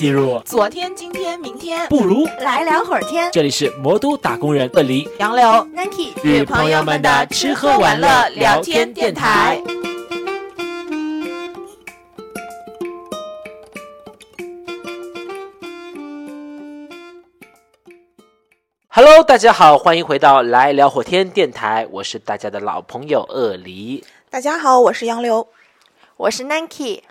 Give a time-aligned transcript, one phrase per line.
[0.00, 3.30] 记入昨天、今天、明天，不如来聊会儿天。
[3.30, 9.60] 这里是魔都打工人鳄梨杨柳 Nike 与朋友们的吃喝玩乐聊天电台。
[18.88, 24.02] Hello，大家好，欢迎回到来聊会天电台，我是大家的老朋友鳄梨。
[24.30, 25.48] 大家好，我是杨柳。
[26.16, 27.02] 我是 Nike，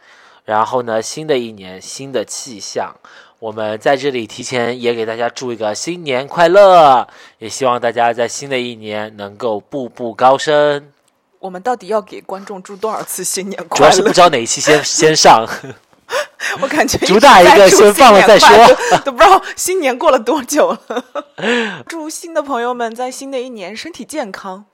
[0.45, 2.95] 然后呢，新的一年新的气象，
[3.39, 10.91] 我们在这里提前也给大家祝一个新年快乐，也希望大家在新的一年能够步步高升。
[11.39, 14.13] 我们到底要给观众祝多少次新年主快乐主要是不？
[14.13, 15.47] 知道哪一期先先上，
[16.59, 18.49] 我感觉 主打一个先放了再说
[19.05, 21.05] 都不知道新年过了多久了。
[21.87, 24.65] 祝新的朋友们在新的一年身体健康。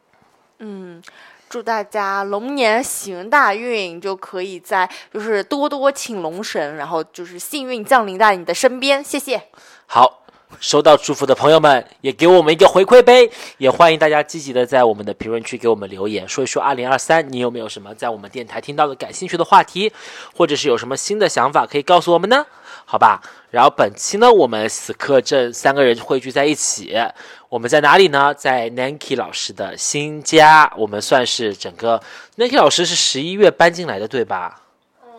[0.58, 1.04] 嗯，
[1.50, 9.04] 祝大家龙年行大运，就可以在就是多多请龙神，然后就是幸运降临在你的身边。
[9.04, 9.42] 谢谢。
[9.86, 10.22] 好。
[10.62, 13.30] 收到祝福的朋友们，也给我们一个回馈呗！
[13.58, 19.92] 也欢迎大家积极的在我们的评论区给我们留言，说一说二零二三你有没有什么在我们电台听到的感兴趣的话题，
[20.34, 22.46] 或者是有什么新的想法可以告诉我们呢？
[22.86, 23.22] 好吧。
[23.50, 26.96] 然后本期呢，我们死磕镇三个人汇聚在一起，
[27.50, 28.34] 我们在哪里呢？
[28.34, 32.02] 在 Nanki 老师的新家，我们算是整个
[32.38, 34.62] Nanki 老师是十一月搬进来的，对吧？
[35.04, 35.12] 嗯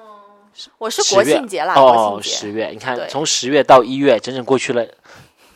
[0.78, 2.18] 我是国庆节啦，哦。
[2.22, 4.86] 十月，你看从十月到一月，整整过去了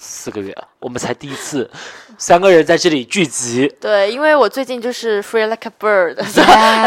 [0.03, 1.71] 四个月，我们才第一次
[2.17, 3.71] 三个人在这里聚集。
[3.79, 6.17] 对，因为我最近就是 free like a bird，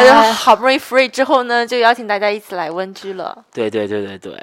[0.03, 3.37] 然后好不容易 free 之后呢，就邀请大家一起来温居了。
[3.53, 4.35] 对对对对对，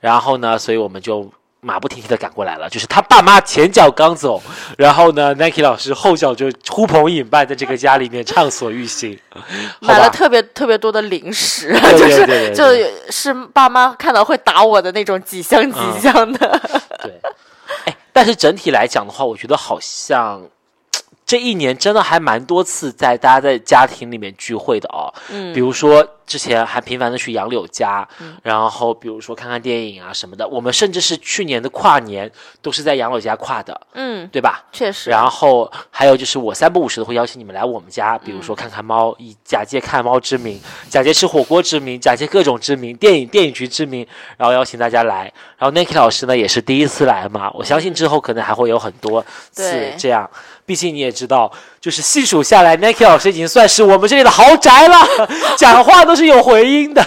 [0.00, 2.66] 然后呢，所以我们就马不停蹄的赶过来了。
[2.70, 4.42] 就是他爸妈前脚刚走，
[4.78, 9.18] 然后呢，Nike 老师后脚就呼朋引伴，在这个家里面 畅所欲行，
[9.80, 10.08] 买了？
[10.08, 16.60] 特别特别多的零食，对 就是对对对就是爸妈看到会打我的那种几箱几嗯箱的。
[17.02, 17.30] 对，哎，
[18.14, 20.48] 但是整体来讲的话，我觉得好像
[21.26, 25.12] 这一年真的还蛮多次在大家在家庭里面聚会的哦。
[25.30, 28.06] 嗯比如说之前还频繁的去杨柳家，
[28.42, 30.46] 然后比如说看看电影啊什么的。
[30.48, 32.30] 我们甚至是去年的跨年
[32.62, 34.64] 都是在杨柳家跨的，嗯，对吧？
[34.72, 35.10] 确实。
[35.10, 44.06] 然后还有就是我三不五时的会邀请你们来我们家，比如说看看猫，以假借看猫之名，假借吃火锅之名，假借各种之名，电影电影局之名，
[44.38, 45.30] 然后邀请大家来。
[45.58, 50.28] 然后 Nike 老师呢也是第一次来嘛，我相信之后可能还会有很多次这样。
[50.66, 54.96] 毕竟你也知道，就是细数下来，Nike 老师已经算是我们这里的豪宅了，
[55.56, 57.04] 讲话都是有回音的，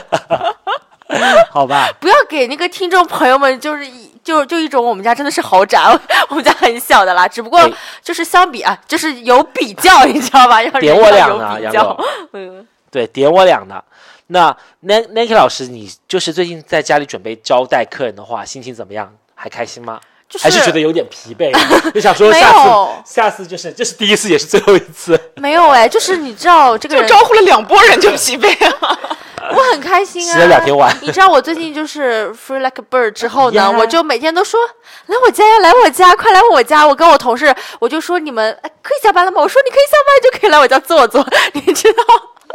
[1.50, 1.90] 好吧？
[2.00, 5.80] 不要给那个听众朋友们就是一就就一种我们家真的是豪宅，
[6.30, 7.72] 我们家很小的啦，只不过哎
[8.04, 10.62] 就是相比啊，就是有比较，你知道吧？
[10.62, 11.98] 要点我俩呢，杨总。
[12.34, 13.82] 嗯，对，点我俩呢。
[14.28, 19.16] 那 Nike 老师，你就是最近在家里准备招待客人的话，心情怎么样？
[19.34, 20.02] 还开心吗？
[20.30, 21.52] 就是还是觉得有点疲惫？
[21.94, 25.20] 就想说下次，下次就是这是第一次，也是最后一次。
[25.36, 29.00] 没有哎，就是你知道这个人，就招呼了两拨人就疲惫了。
[29.56, 34.60] 我很开心啊，洗了两天碗你知道我最近就是 free like a bird 之后呀呢，我就每天都说
[35.06, 36.86] 来我家呀，来我家，快来我家。
[36.86, 39.40] 我跟我同事我就说你们哎可以下班了吗？
[39.42, 42.04] 我说你可以下班就可以来我家坐坐，你知道。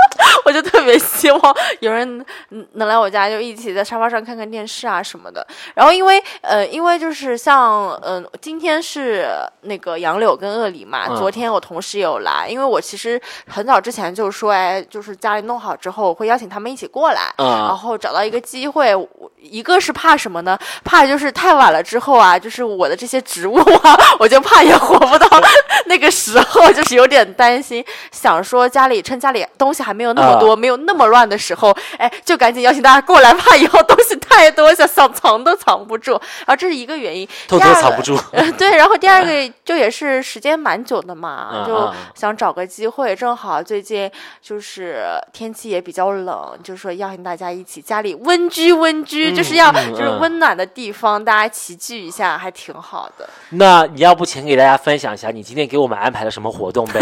[0.44, 5.46] 我就特别希望有人嗯能来我家，就一起在沙发上看看电视啊什么的。
[5.74, 9.28] 然后因为呃，因为就是像嗯、呃，今天是
[9.62, 17.32] 那个杨柳跟鳄梨嘛，嗯昨天我同事有来，因为我其实很早之前就说，哎，就是家里弄好之后，我会邀请他们一起过来。
[17.38, 18.92] 然嗯，后找到一个机会，
[19.38, 20.58] 一个是怕什么呢？
[20.84, 25.28] 怕就是太晚了之后啊，就是我的这些植物啊， 我就怕也活不到
[25.86, 27.84] 那个时候，就是有点担心。
[28.10, 36.12] 想说家里趁家里东西还没有那么多，啊没有那么乱的时候，哎，就赶紧邀请大家过来，怕以后东西太多，想想藏都藏不住。
[36.12, 38.16] 然后这是一个原因，偷偷藏不住。
[38.32, 44.10] 呃，对，然后第二个就也是时间蛮久的嘛，就想找个机会，正好最近
[44.40, 53.28] 就是天气也比较冷，就是说邀请大家一起家里温居温居，就是要嗯就是嗯温暖的地方，大家齐聚一下，还挺好的。
[53.50, 57.00] 那你要不请给大家分享一下，你今天给我们安排了什么活动呗？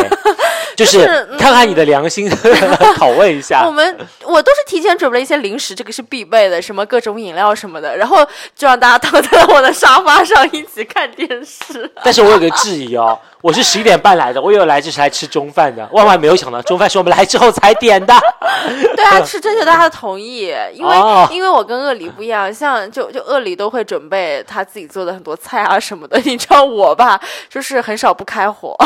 [0.84, 2.28] 就就是看看你的良心，
[2.96, 3.70] 拷问一下 我。
[3.70, 8.24] 们我都是提前准备了一些零食，这个是必备的，什么各种饮料什么的，然后
[8.54, 11.90] 就让大家躺在我的沙发上一起看电视。
[12.02, 18.14] 但是我有个质疑哦，我是十一点半来的，我以为来就是来吃中饭的，万万没有想到中饭是我们来之后才点的。
[18.96, 28.76] 对啊，是征求大家的同意，因为、哦因为我跟鳄梨不一样，像就就鳄梨都会准备他自己做的很多菜啊什么的，你知道我吧，就是很少不开火，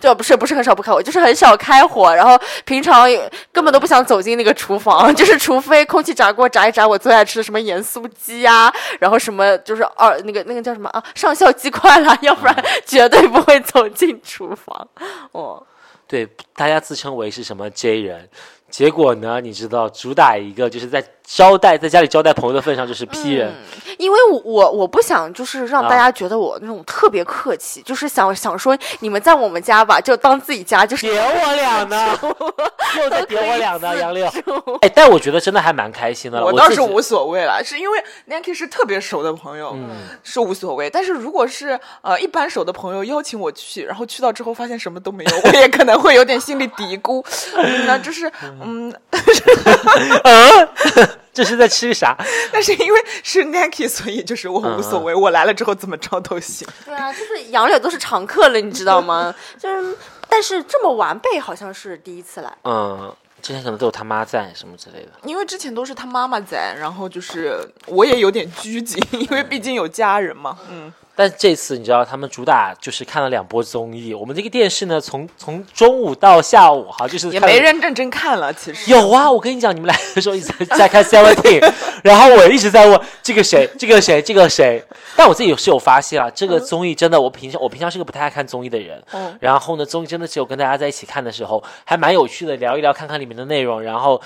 [0.00, 3.08] 就不是不是很少不开火，就是很少开火，然后平常
[3.50, 8.70] 根本都不想走进那个厨房， 就是除非空气炸锅炸一炸我最爱吃的什么盐酥鸡呀、
[9.00, 14.86] 然后什么就是二那个那个叫什么啊上校鸡块啦，要不然绝对不会走进厨房。
[15.32, 15.66] 哦，
[16.06, 18.28] 对，大家自称为是什么 J 人，
[18.68, 23.52] 结果呢，你知道，主打一个就是在招待在家里交代朋友的份上就是批人，
[23.98, 32.18] 因为我我我不想就是让啊大家觉得我那种特别客气，就是想想说你们在我们家吧，就当自己家，就是点我俩呢，
[32.98, 34.26] 又在点我俩呢，杨六。
[34.30, 36.42] 住哎，但我觉得真的还蛮开心的。
[36.42, 39.90] 我倒是无所谓了，是因为 Nancy 是特别熟的朋友，嗯
[40.24, 40.88] 是无所谓。
[40.88, 47.22] 但是如果是呃一般熟的朋友邀请我去，然后去到之后发现什么都没有， 我也可能会有点心里嘀咕。
[47.54, 48.30] 嗯那就是
[48.62, 48.92] 嗯，
[51.32, 52.16] 这是在吃啥？
[52.52, 56.66] 但是因为是 Nancy，所以就是我无所谓，我来了之后怎么着都行。
[56.84, 59.34] 对啊，就是杨柳都是常客了，你知道吗？
[59.58, 59.96] 就是
[60.28, 62.52] 但是这么完备好像是第一次来。
[62.64, 65.12] 嗯，之前可能都有他妈在什么之类的。
[65.24, 70.58] 因为之前都是他妈妈在，然后就是我也有点拘谨，因为毕竟有家人嘛。
[70.70, 74.14] 嗯，但这次你知道，他们主打就是看了两波综艺。
[74.14, 78.88] 我们这个电视呢，从从中午到下午，哈，就是也没人认真看了，其实。
[78.88, 81.72] 有啊，我跟你讲，你们来的时候一直在看 Seventeen，
[82.04, 84.80] 然后我一直在问这个谁， 这个谁，这个谁。
[85.16, 94.22] 但我自己有是有发现啊，这个综艺真的，我平常我平常是个不太爱看综艺的人，嗯然后呢，综艺真的只有跟大家在一起看的时候，还蛮有趣的，聊一聊，看看里面的内容，然后。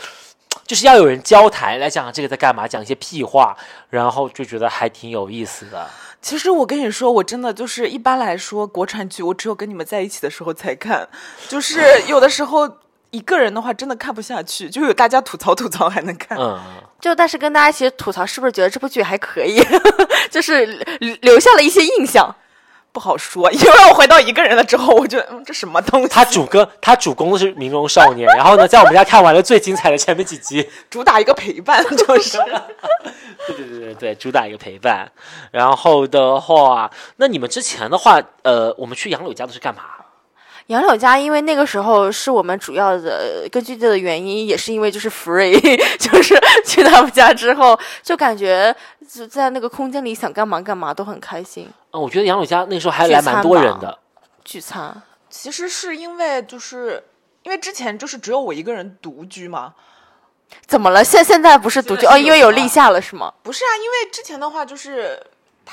[0.67, 3.57] 就是要有人交谈来讲这个在干嘛，讲一些屁话，
[3.89, 5.89] 然后就觉得还挺有意思的。
[6.23, 11.07] 其实我跟你说，我真的就是一般来说，国产剧我只有跟你们在一起的时候才看，
[11.49, 12.79] 就是 有的时候
[13.11, 16.39] 一个人的话真的看不下去，就有大家吐槽吐槽还能看。
[16.39, 16.59] 嗯，
[17.01, 19.61] 就但是跟大家一起吐槽，是不是觉得这部剧还可以？
[20.31, 20.65] 就是
[21.01, 22.35] 留留下了一些印象。
[22.93, 26.09] 不好说， 因为我回到一个人了之后，我觉得嗯，这什么东西？
[26.09, 30.69] 他主歌他主攻的是《明龙少年》，然后呢，在我们家看完了最精彩的前面几集。
[30.91, 32.39] 主打一个陪伴，就是。
[33.49, 35.11] 对对对对对，主打一个陪伴。
[35.51, 39.83] 然后的话，那你们之前的话，呃，我们去杨柳家都是干嘛？
[40.69, 45.61] 杨柳家，因为那个时候是我们主要的根据地的原因，也是因为就是 free，
[45.99, 48.75] 就是去他们家之后，就感觉
[49.11, 51.69] 就在那个空间里想干嘛干嘛都很开心。
[51.93, 53.99] 嗯，我觉得杨柳家那时候还来蛮多人的。
[54.45, 55.01] 聚餐，
[55.31, 57.05] 其实是因为就是
[57.43, 59.73] 因为之前就是只有我一个人独居嘛，
[60.67, 61.05] 怎么了？
[61.05, 63.33] 现现在不是独居哦，因为有立夏了是吗？
[63.43, 65.23] 不是啊，因为之前的话就是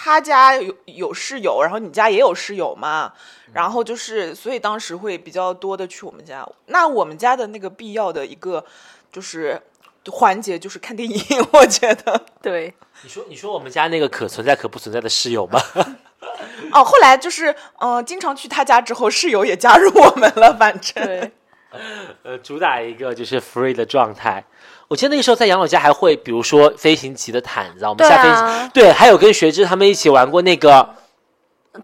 [0.02, 3.12] 他家有有室友，然后你家也有室友嘛，
[3.52, 6.48] 然后就是所以当时会比较多的去我们家。
[6.68, 8.64] 那我们家的那个必要的一个
[9.12, 9.62] 就是
[10.10, 11.20] 环节就是看电影，
[11.52, 12.26] 我觉得。
[12.42, 12.74] 对，
[13.04, 15.60] 你说，你说我们家那个可存在可不存在的室友吗？
[16.72, 21.04] 哦，后来就是嗯、呃经常去他家之后，室友也加入我们了，反正。
[21.04, 21.32] 对，
[22.24, 24.46] 呃，主打一个就是 free 的状态。
[24.90, 30.90] 我记得那个时候在杨柳家还会，比如说飞行棋的毯子啊，我们下飞机，啊，对，还有跟学芝他们一起玩过那个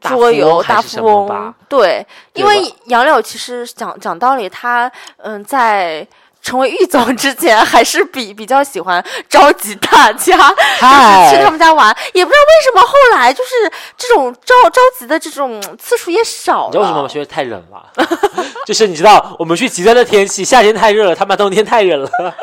[0.01, 6.05] 桌游大富翁对，因为杨柳其实讲讲道理，他嗯在。
[6.41, 10.37] 成为玉总之前，还是比比较喜欢召集大家，
[10.77, 11.87] 嗨就是去他们家玩。
[12.13, 13.49] 也不知道为什么后来就是
[13.97, 16.67] 这种召召集的这种次数也少了。
[16.67, 17.09] 你知道为什么吗？
[17.15, 17.91] 因为太冷了，
[18.63, 22.35] 就是你知道，我们去极端的天气，夏天太热了，他妈冬天太冷了，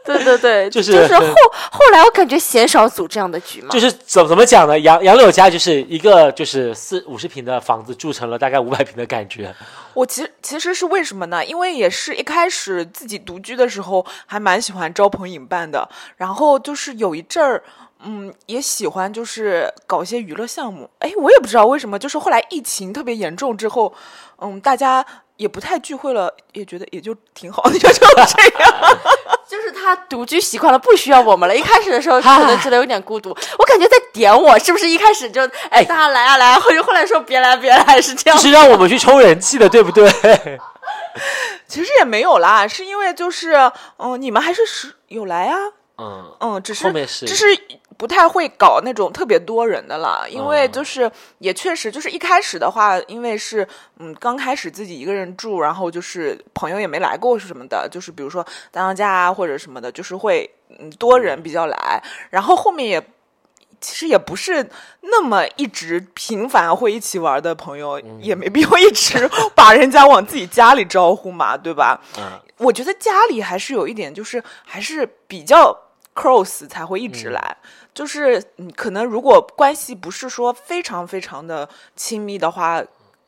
[0.04, 1.34] 对对对，就是就是后
[1.70, 3.68] 后来我感觉鲜少组这样的局嘛。
[3.70, 4.78] 就是怎怎么讲呢？
[4.80, 9.54] 杨杨柳家就是一个就是四五十平的房子，住成了大概五百平的感觉。
[9.92, 11.44] 我其实其实是为什么呢？
[11.44, 15.88] 因为也是一开始自己独居的时候，还蛮喜欢招朋引伴的。
[16.16, 17.62] 然后就是有一阵儿，
[18.04, 20.88] 嗯，也喜欢就是搞一些娱乐项目。
[21.00, 23.92] 哎，我也不知道为什么，就是后来疫情特别严重之后，
[24.38, 25.04] 嗯，大家
[25.40, 28.28] 也不太聚会了，也觉得也就挺好的，就 就这样。
[29.48, 31.56] 就是他独居习惯了，不需要我们了。
[31.56, 34.86] 一开始的时候可能觉得有点孤独，我感觉在点我，是不是？
[34.86, 38.42] 一开始就哎，大家来啊来啊，或者后来说别来别来，是这样就。
[38.44, 40.06] 是让我们去充人气的，对不对？
[41.66, 43.54] 其实也没有啦，是因为就是
[43.96, 45.56] 嗯，你们还是是有来啊，
[45.98, 47.46] 嗯，嗯，只是后面是只是
[48.00, 63.04] 不太会搞那种特别多人的了，因为嗯就是也确实就是一开始的话，因为是嗯刚开始自己一个人住，然后就是朋友也没来过什么的，就是比如说当当家啊或者什么的，就是会嗯多人比较来，然后后面也。
[63.82, 64.68] 其实也不是
[65.00, 71.98] 那么一直频繁会一起玩的朋友，嗯也没必要一直把人家往自己家里招呼嘛，对吧？
[72.18, 75.74] 嗯，我觉得家里还是有一点，就是还是比较
[76.14, 77.56] close 才会一直来。
[77.92, 82.82] 就是嗯，可能如果关系不是说非常非常的亲密的话，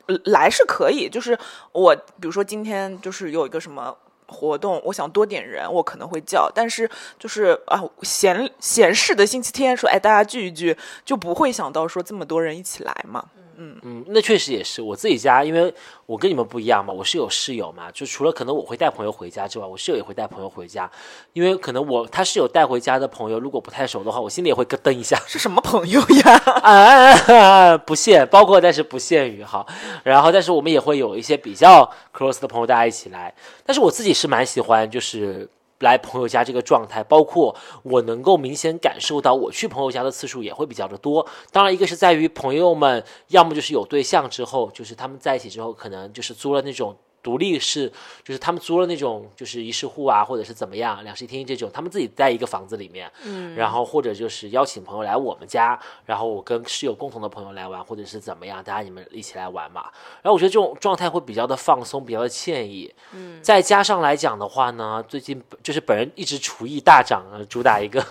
[0.07, 1.39] 呃来是可以，就是
[1.73, 3.97] 我比如说今天就是有一个什么。
[4.29, 10.75] 活动，我想多点人，我可能会叫，但是就是啊，闲闲适的星期天说，哎，大家聚一聚，
[11.05, 13.23] 就不会想到说这么多人一起来嘛。
[13.57, 15.73] 嗯嗯，那确实也是我自己家，因为
[16.07, 20.91] 我跟你们不一样嘛，我是有室友嘛，就除了可能我会带朋友回家之外，我室友也会带朋友回家，
[21.33, 25.17] 因为可能我他室友带回家的朋友，如果不太熟的话，我心里也会咯噔一下。
[25.27, 26.35] 是什么朋友呀？
[26.63, 29.67] 啊，不限，包括但是不限于哈。
[30.05, 33.35] 然后，但是我们也会有一些比较 close 的朋友，大家一起来。
[33.65, 35.49] 但是我自己是蛮喜欢，就是。
[35.83, 41.27] 来朋友家这个状态，包括我能够明显感受到，我去朋友家的次数也会比较的多。
[41.51, 46.97] 当然，一个是在于朋友们要么就是有对象之后，就是他们在一起之后，可能就是租了那种。
[47.23, 47.91] 独立式
[48.25, 59.83] 就是他们租了那种就是一室户啊，或者是怎么样两室一厅这种，他们自己在一个房子里面，嗯，然后或者就是邀请朋友来我们家，然后我跟室友共同的朋友来玩，或者是怎么样，大家你们一起来玩嘛。
[60.21, 62.93] 然后我觉得这种状态会比较的放松，比较的惬意。
[63.13, 68.05] 嗯，再加上来讲的话呢，最近就是本人一直厨艺大涨啊，主打一个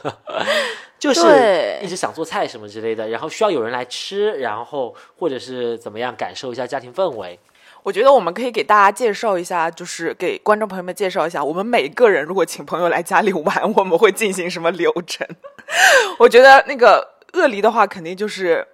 [0.98, 7.38] 就是一直想做菜什么之类的，然后需要有人来吃，然后或者是怎么样感受一下家庭氛围。
[7.84, 15.28] 我觉得我们可以给大家介绍一下，就是给观众朋友们介绍一下，我们每个人如果请朋友来家里玩，我们会进行什么流程。
[16.20, 18.68] 我觉得那个鳄梨的话，肯定就是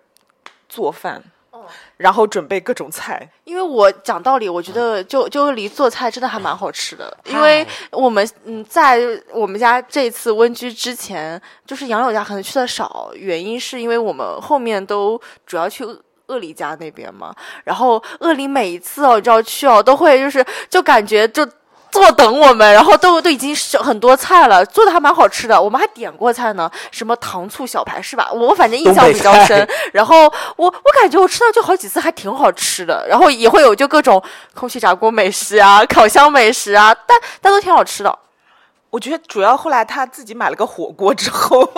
[0.68, 1.24] 做饭，
[1.96, 3.30] 然后准备各种菜。
[3.46, 7.18] 因为我讲道理，我觉得就就鳄梨做菜真的还蛮好吃的。
[7.28, 9.00] 因为我们嗯，在
[9.32, 15.86] 我们家这次温居之前，就是杨柳家可能去的少，原因是因为我们后面都主要去。
[16.28, 21.48] 鳄梨家那边嘛，然后鳄梨每一次哦，你知道去哦，都会就是就感觉就
[21.90, 25.60] 坐等我们，然后都都已经是很多菜了，做的还蛮好吃的。
[25.60, 28.30] 我们还点过菜呢，什么糖醋小排是吧？
[28.32, 29.68] 我反正印象比较深。
[29.94, 30.24] 然后
[30.58, 34.22] 我我感觉我吃到就好几次还挺好吃的，然后也会有就各种
[34.54, 38.20] 空气炸锅美食啊、烤箱美食啊，但但都挺好吃的。
[38.90, 41.70] 我觉得主要后来他自己买了个火锅之后。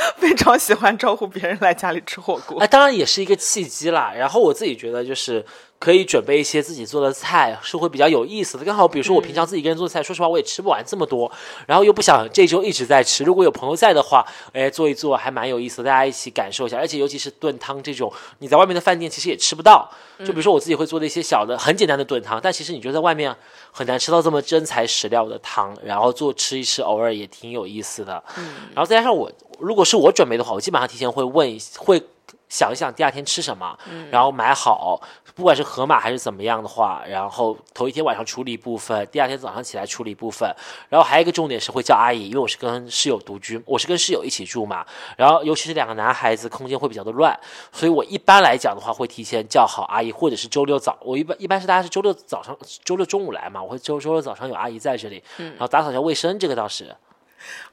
[0.16, 4.12] 非常喜欢招呼别人来家里吃火锅，哎，当然也是一个契机啦。
[4.16, 5.44] 然后我自己觉得就是。
[5.78, 8.64] 可以准备一些自己做的菜，是会比较有意思的。
[8.64, 11.30] 刚好，比如说我平常自己一个人做菜，说实话我也吃不完这么多，
[11.66, 13.22] 然后又不想这周一直在吃。
[13.22, 16.76] 如果有朋友在的话，哎，做一做还蛮有意思，大家一起感受一下。
[16.76, 19.88] 而且尤其是炖汤这种，你在外面的饭店其实也吃不到。
[20.18, 23.32] 就比如说我自己会做的一些小的、很简单的炖汤，但其实你就在外面
[23.70, 28.20] 很难吃到这么真材实料的汤，然后做吃一吃，偶尔也挺有意思的。
[28.36, 28.44] 嗯，
[28.74, 29.30] 然后再加上我，
[29.60, 32.02] 如果是我准备的话，我基本上提前会问，会。
[32.48, 33.78] 想一想第二天吃什么，
[34.10, 35.00] 然后买好，
[35.34, 40.52] 不管是盒马还是怎么样的话，然后头一天晚上处理一部分，第二天早上起来处理一部分，
[40.88, 44.84] 然后还有一个重点是会叫阿姨，因为我是跟室友独居，我是跟室友一起住嘛，
[45.16, 47.38] 然后尤其是两个男孩子，空间会比较的乱，
[47.72, 56.96] 所以我一般来讲的话会提前叫好阿姨，或者是周六早，我一般一般是大家是周六早上，周六中午来嘛，我会周周六早上有阿姨在这里，然后打扫一下卫生，这个倒是。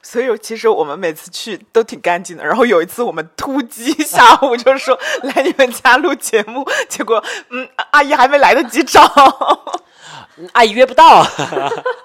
[0.02, 2.44] 所以其实我们每次去都挺干净的。
[2.44, 9.02] 然后有一次我们突击 下午就说来你们家录节目，结果嗯，阿姨还没来得及找，
[10.52, 11.26] 阿姨约不到，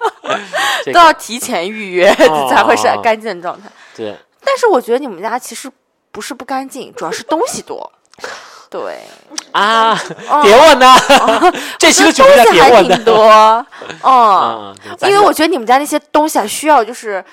[0.85, 2.13] 都要提前预约
[2.49, 3.69] 才会是干净的状态。
[3.95, 5.69] 对，但是我觉得你们家其实
[6.11, 7.91] 不是不干净，主要是东西多。
[8.69, 9.01] 对
[9.51, 9.99] 啊，
[10.41, 10.95] 别问呢，
[11.77, 13.65] 这期的主题还挺多。
[14.01, 17.23] 嗯，因为我觉得你们家那些东西啊，需要就是。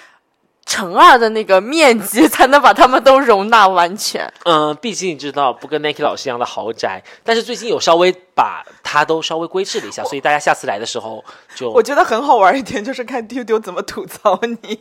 [0.69, 4.31] 乘二的那个面积 才能把他们都容纳完全。
[4.45, 14.79] 嗯，毕竟你知道不跟 Nike 老师一样的豪宅，但是最近有稍微把它都稍微规制了一下，所以大家下次来的时候就我觉得很好玩一点，就是看丢丢怎么吐槽你。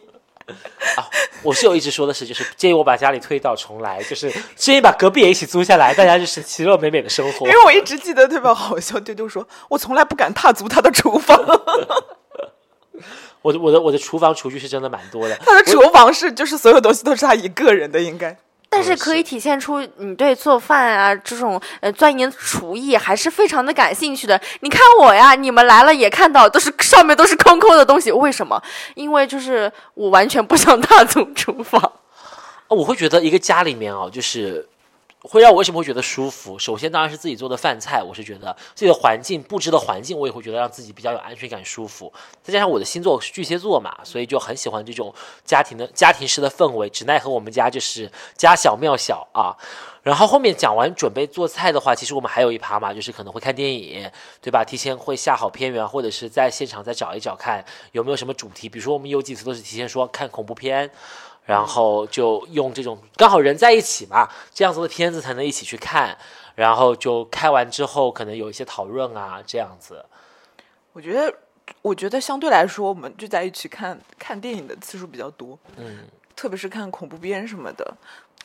[0.95, 1.07] 啊，
[1.43, 7.47] 我室友一直说的是，就是建议我把家里推倒重来，就是建议把隔壁也一起租下来，大家就是其乐美美的生活。
[7.47, 11.39] 因为我一直记得特别好笑，丢丢说我从来不敢踏足他的厨房。
[13.47, 15.35] 我的我的我的厨房厨具是真的蛮多的。
[15.37, 18.35] 他的厨房是就是所有东西都是他一个人的，应该。
[18.69, 24.39] 但是可以体现出你对做饭啊这种呃钻研厨艺还是非常的感兴趣的。
[24.59, 28.11] 你看我呀，你们来了也看到，都是上面都是空空的东西。
[28.11, 28.61] 为什么？
[28.95, 31.93] 因为就是我完全不想踏足厨房。
[32.67, 34.67] 我会觉得一个家里面啊，就是。
[35.23, 36.57] 会让我为什么会觉得舒服？
[36.59, 42.13] 首先当然是自己做的饭菜，我是觉得自己的环境布置的环境，我也会觉得让自己比较有安全感、舒服。
[42.43, 46.87] 再加上我的星座是巨蟹座嘛，所以就很喜欢这种家庭的家庭式的氛围。
[46.89, 49.57] 只奈何我们家就是家小庙小啊。
[50.03, 54.09] 然后后面讲完准备做菜的话，其实我们还有一趴嘛，就是可能会看电影，
[54.39, 54.63] 对吧？
[54.63, 58.69] 提前会下好片源，或者是在现场再找一找看有没有什么主题。
[58.69, 60.89] 比如说我们有几次都是提前说看恐怖片。
[61.47, 66.15] 然后就用这种刚好人在一起嘛，这样子的片子才能一起去看，
[66.53, 70.05] 然后就开完之后可能有一些讨论啊，这样子。
[70.91, 71.33] 我觉得，
[71.81, 77.97] 我觉得相对来说，我们就在一起看看电影的次数比较多，嗯，特别是看恐怖片什么的。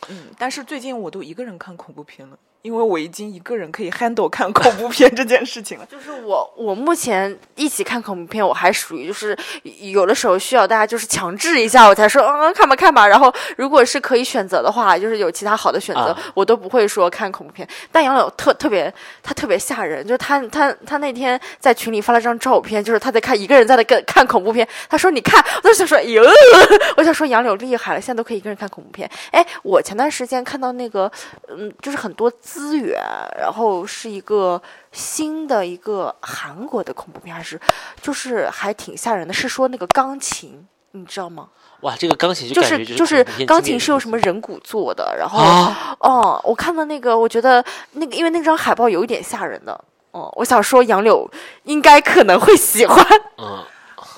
[0.09, 5.87] 嗯，但是最近我都一个人看恐怖片了，因为我已经一个人可以 handle 看恐怖片这件事情了。
[5.87, 9.37] 就是我，我目前一起看恐怖片，我还属于就是
[9.81, 13.07] 有的时候需要大家就是强制一下，我才说嗯看吧看吧。
[13.07, 17.67] 然后如果是可以选择的话，就是有其他好的选择，啊我都不会说看恐怖片。
[17.91, 18.93] 但杨柳特特别，
[19.23, 24.67] 他特别吓人，就是他他他那天在群里发了张照片，就是他在看一个人在那看看恐怖片。
[24.89, 26.23] 他说你看，我就想说哟，
[26.97, 29.11] 我想说杨柳厉害了，现在都可以一个人看恐怖片。
[29.33, 31.11] 哎，我前段时间看到那个，
[31.49, 33.01] 嗯，就是很多资源，
[33.39, 34.61] 然后是一个
[34.93, 37.59] 新的一个韩国的恐怖片，还是
[38.03, 41.49] 就是还挺吓人的，是说那个钢琴，你知道吗？
[41.81, 45.97] 哇，这个钢琴就就是就是钢琴是用什么人骨做的，然后啊？
[46.01, 49.73] 哦，我看到那个，我觉得那个因为那张海报有一点吓人的。
[50.13, 51.27] 哦，我想说杨柳
[51.63, 53.03] 应该可能会喜欢。
[53.39, 53.65] 嗯，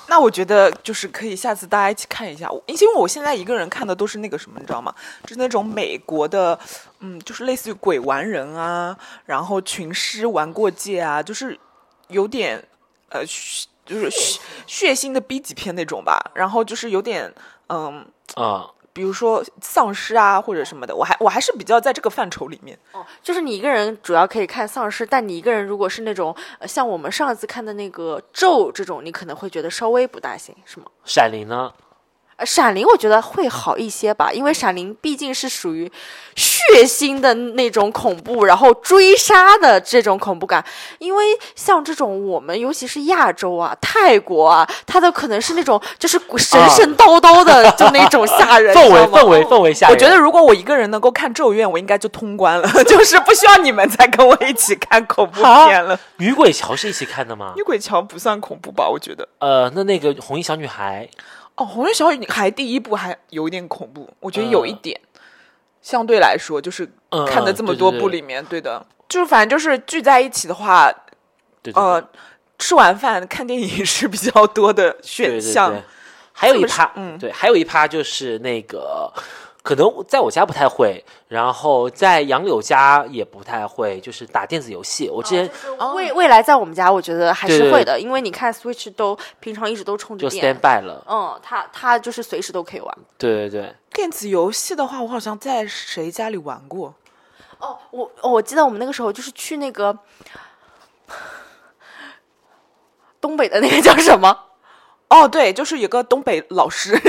[0.07, 4.93] 那我觉得就是可以下次大家一起看一下，因为我现在一个人看的都是那个什么，你知道吗？
[5.23, 6.57] 就是那种美国的，
[6.99, 8.95] 嗯，就是类似于鬼玩人啊，
[9.25, 11.59] 然后群尸玩过界啊，就是
[12.09, 12.63] 有点
[13.09, 13.25] 呃，
[13.85, 14.09] 就是
[14.67, 16.31] 血腥的 B 级片那种吧。
[16.35, 17.33] 然后就是有点
[17.69, 22.79] 嗯，啊，比如说丧尸啊或者什么的，我还我还是比较在这个范畴里面。
[22.93, 30.85] 哦，就是你一个人主要可以看丧尸，但你一个人如果是那种、呃、像我们上一次看的那个咒这种，你可能会觉得稍微不大行，是吗？
[31.03, 31.73] 闪灵呢？
[32.37, 35.89] 呃，闪灵我觉得会好一些吧，因为闪灵毕竟是属于
[36.35, 40.63] 血腥的那种恐怖，然后追杀的这种恐怖感。
[40.99, 41.25] 因为
[41.55, 49.95] 像这种我们尤其是亚洲啊、泰国啊，它的可能是那种就是神神叨叨的， 就那种吓人氛围氛围氛围吓人。
[49.95, 55.97] 我觉得如果我一个人能够看《咒怨》，我应该就通关了， 就是不需要你们再跟我一起看恐怖片了。
[56.17, 57.63] 女鬼桥是一起看的吗女？
[57.63, 58.89] 鬼桥不算恐怖吧？
[58.89, 59.27] 我觉得。
[59.39, 61.09] 呃，那那个红衣小女孩，
[61.55, 64.99] 哦，《红月小女孩》第一部还有一点恐怖，我觉得有一点，
[65.81, 70.93] 相对来说就是嗯看的这么多部里面，对的，就是反正就是聚在一起的话，
[71.73, 72.09] 呃，
[72.59, 75.71] 吃完饭看电影是比较多的对选对项。
[75.71, 75.81] 对。
[76.37, 77.17] 还有一趴，嗯。
[77.17, 79.09] 对，还有一趴就是那个，
[79.65, 85.09] 可能在我家不太会，然后在杨柳家也不太会，就是打电子游戏。
[85.09, 85.49] 我之前
[85.95, 92.97] 未未来在我们家，我觉得还是会的，因为你看 Switch 都平常一直都充着就电 stand，by 了，嗯，它它就是随时都可以玩。
[93.17, 96.93] 对对对，电子游戏的话，我好像在谁家里玩过。
[97.57, 99.97] 哦，我哦我记得我们那个时候就是去那个
[103.19, 104.41] 东北的那个叫什么？
[105.09, 106.99] 哦，对，就是有个东北老师，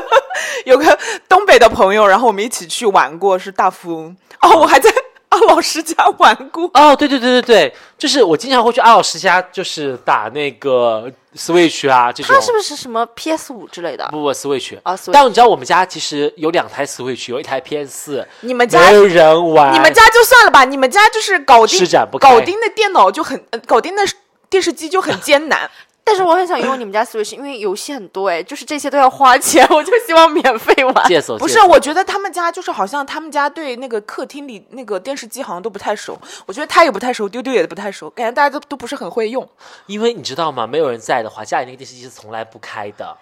[0.64, 4.16] 有个东北的朋友，然后我们一起去玩过，是大富翁。
[4.40, 4.90] 哦，我还在
[5.30, 6.70] 阿老师家玩过。
[6.74, 12.34] 哦，对对对对对，就是我经常会去阿老师家，就是打那个 Switch 啊这种。
[12.34, 14.08] 他是不是什么 PS 五之类的？
[14.10, 19.74] 不不 Switch 啊，Switch 但你知道我们家其实有两台 Switch，有一台 PS 四，你们家没有人玩。
[19.74, 24.02] 你们家就算了吧，你们家就是搞定施展不开搞定的电脑就很，呃搞定的
[24.48, 25.70] 电视机就很艰难。
[26.10, 30.92] 但是我很想拥有你们家 Switch，因为游戏很多哎，就是这些都要花钱，我就希望免费玩。
[31.06, 39.48] 借手不是，我觉得他们家就是好像他们家对那个客厅里那个电视机好像都不太熟，我觉得他也不太熟，丢丢也不太熟，感觉大家都都不是很会用。
[39.86, 40.66] 因为你知道吗？
[40.66, 43.16] 没有人在的话，家里那个电视机是从来不开的。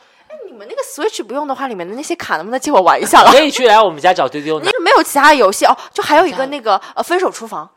[0.46, 3.30] 你们那个 Switch 不用的话，里面的那些卡能不能借我玩一下了？
[3.30, 4.72] 可以去来我们家找丢丢拿那。
[4.72, 7.68] 个没有其他游戏哦，就还有一个那个呃分手厨房，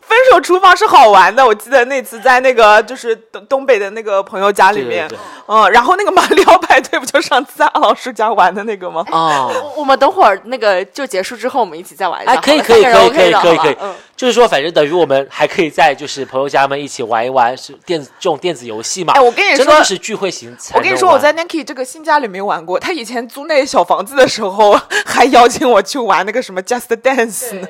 [0.00, 9.04] 分手厨房是好玩的，我记得那次在那个 就是东东北的那个朋友家里面，对对对嗯，然后那个马里奥派对不就上次在阿老师家玩的那个吗？
[9.10, 19.12] 哦， 我我们等会儿那个就结束之后，我们一起再玩一下哎，可以可以可以可以可以可以嗯，就是说，反正等于我们还可以在就是朋友家们一起玩一玩是电子这种电子游戏嘛。
[19.14, 20.56] 哎我跟你说真的就是聚会型。
[20.74, 22.78] 我跟你说，我在 Nike 这个新家里没玩过。
[22.78, 27.68] 他以前租那小房子的时候，还邀请我去玩那个什么 Just Dance 呢。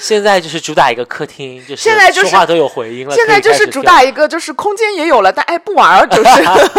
[0.00, 3.14] 现在就是主打一个客厅，就是现在就是说话都有回音了。
[3.14, 6.30] 现在就是主打一个，就是空间也有了，但哎不玩儿，就是。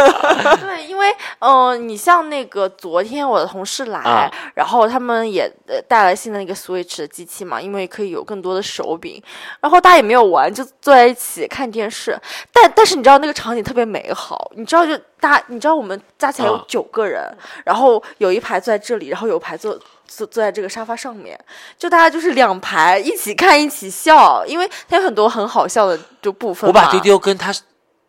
[0.60, 9.22] 对，因为嗯、呃你像那个昨天我的同事来，啊然后他们也呃带了新的那个 Switch 的机器嘛，因为可以有更多的手柄，
[9.62, 12.20] 然后大家也没有玩，就坐在一起看电视。
[12.52, 17.24] 但但是你知道那个场景特别美好，你知道就大你知道我们加起来有啊九个人，
[17.64, 19.80] 然后有一排坐在这里，然后有一排坐。
[20.18, 21.40] 坐坐在这个沙发上面，
[21.78, 27.54] 就大家就是两排一起看一起笑，因为它有很多很好笑的就部分我把丢丢跟他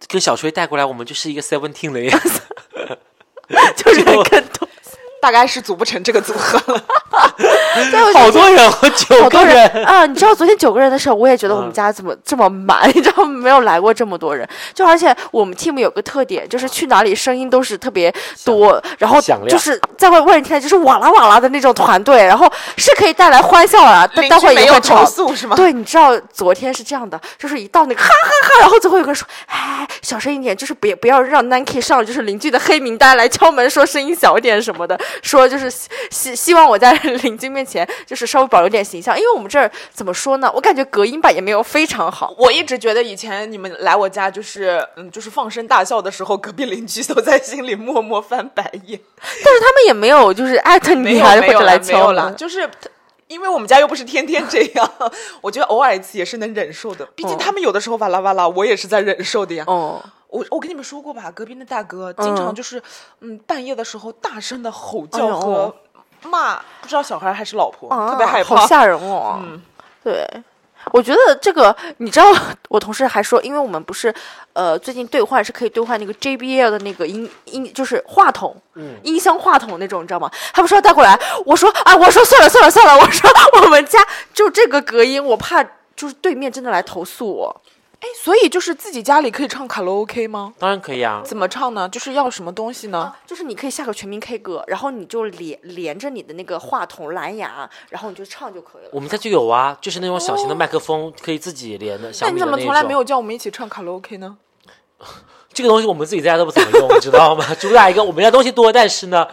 [0.09, 2.41] 跟小崔带过来，我们就是一个 Seventeen 的样子。
[3.77, 4.43] 就是跟
[5.25, 6.85] 大概是组不成这个组合了。
[8.13, 9.67] 好多人哦，九好多个人。
[9.87, 10.05] 啊！
[10.05, 12.87] 你知道昨天九个人的时候，我也觉得我们嗯家怎么这么满？
[12.95, 25.07] 你知道没有来过这么多人，就而且我们 team 有个特点，就是去哪里声音都是特别多，然后就是在外外人听来就是哇啦哇啦的那种团队，然后是可以带来欢笑啊，但邻待会儿居没有也会投。
[25.07, 25.57] 诉是吗？
[25.57, 42.35] 对，你知道昨天是这样的，就是一到那个哈哈哈，然后最后有个人说，哎，小声一点，就是别不要让 Nike 上就是邻居的黑名单来敲门，说声音小一点什么的，说就是希希希望我在邻居面前就是稍微保留点形象，因为我们这儿怎么说呢，我感觉隔音吧也没有非常好。
[42.39, 49.01] 我一直觉得以前你们来我家就是嗯，就是放声大笑的时候，隔壁邻居都在心里默默翻白眼。
[49.45, 52.69] 但是他们也没有就是艾特你啊，或者来敲门有了，就是。
[53.27, 54.93] 因为我们家又不是天天这样，
[55.41, 57.07] 我觉得偶尔一次也是能忍受的。
[57.17, 59.65] 毕竟哦他们有的时候哇啦哇啦，我也是在忍受的呀。
[59.67, 60.01] 哦，
[60.35, 62.83] 我我跟你们说过吧，隔壁那大哥经常就是，
[63.21, 65.73] 嗯，半夜的时候大声的吼叫和
[66.23, 68.57] 骂，不知道小孩还是老婆，啊，特别害怕。
[68.57, 69.39] 好吓人哦。
[69.41, 69.63] 嗯，
[70.03, 70.29] 对，
[70.91, 72.27] 我觉得这个，你知道，
[72.69, 74.13] 我同事还说，因为我们不是，
[74.55, 80.29] 呃，最近兑换是可以兑换那个 JBL 的那个音音，就是话筒，嗯音箱话筒那种，你知道吗？
[80.53, 81.17] 他们说要带过来，
[81.47, 83.31] 我说啊，我说算了算了算了，我说
[83.63, 85.63] 我们家就这个隔音，我怕
[85.95, 87.61] 就是对面真的来投诉我。
[88.05, 90.53] 哎，所以就是自己家里可以唱卡拉 OK 吗？
[90.59, 91.89] 当然可以啊，怎么唱呢？
[91.89, 93.11] 就是要什么东西呢？
[93.27, 98.91] 就是你可以下个全民 K 歌，然后你就连连着你的那个话筒蓝牙，然后你就唱就可以了。
[98.93, 102.13] 我们家就有啊，就是那种小型的麦克风，可以自己连的。
[102.13, 104.37] 小那你怎么从来没有叫我们一起唱卡拉 OK 呢？
[105.55, 105.87] 这个东西？
[105.87, 107.43] 我们自己在家都不怎么用，你知道吗？
[107.59, 109.27] 主打一个我们家东西多，但是呢，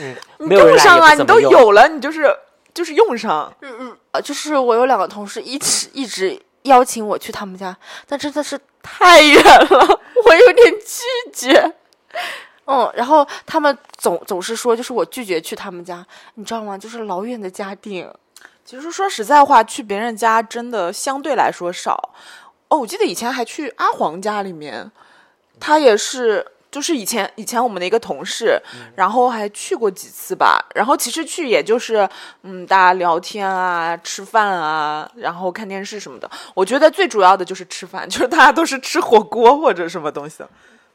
[0.00, 1.38] 嗯，没有人来用上啊，你都。
[1.38, 2.34] 有了，你就是
[2.74, 3.54] 就是用上。
[3.60, 7.76] 嗯嗯呃，就是我有两个同事一起一直邀请我去他们家，
[8.06, 11.74] 但真的是太远了， 我有点拒绝。
[12.66, 16.78] 嗯，然后他们总总是说，就是我拒绝去他们家，你知道吗？
[16.78, 18.08] 就是老远的家定，
[18.64, 22.10] 其实说实在话，去别人家真的相对来说少。
[22.68, 24.92] 哦，我记得以前还去阿黄家里面，
[25.58, 28.60] 他也是，就是以前以前我们的一个同事，
[28.94, 30.62] 然后还去过几次吧。
[30.74, 32.08] 然后其实去也就是，
[32.42, 36.30] 嗯，大家聊天啊，吃饭啊，然后看电视什么的。
[36.54, 40.44] 我觉得最主要的就是吃饭， 就是大家都是吃火锅或者什么东西。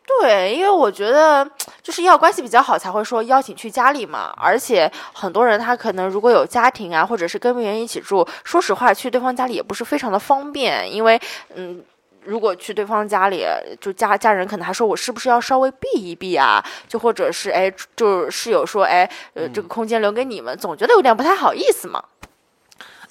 [0.05, 1.49] 对，因为我觉得
[1.81, 11.19] 就是要关系比较好才会说邀请去家里嘛，而且很多人他可能如果有家庭啊，或者是跟别人一起住，说实话去对方家里也不是非常的方便，因为
[11.55, 11.83] 嗯。
[12.25, 13.45] 如果去对方家里，
[13.79, 16.63] 就家家人可能还说我是不是要稍微避一避啊？
[16.87, 22.03] 就或者是哎，就是室友说哎，呃，这个空间留给你们，总觉得有点不太好意思嘛。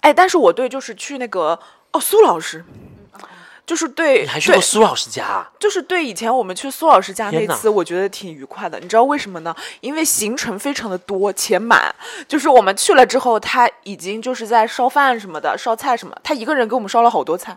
[0.00, 1.58] 哎，但是我对就是去那个
[1.92, 2.64] 哦，苏老师，
[3.64, 5.50] 就是对对你还去过苏老师家啊？
[5.58, 8.78] 就是对以前我们去苏老师家那次，我觉得挺愉快的。
[8.80, 9.54] 你知道为什么呢？
[9.80, 11.94] 因为行程非常的多且满，
[12.26, 17.56] 就是我们去了之后，他已经就是在烧饭什么的，烧菜什么，他一个人给我们烧了好多菜，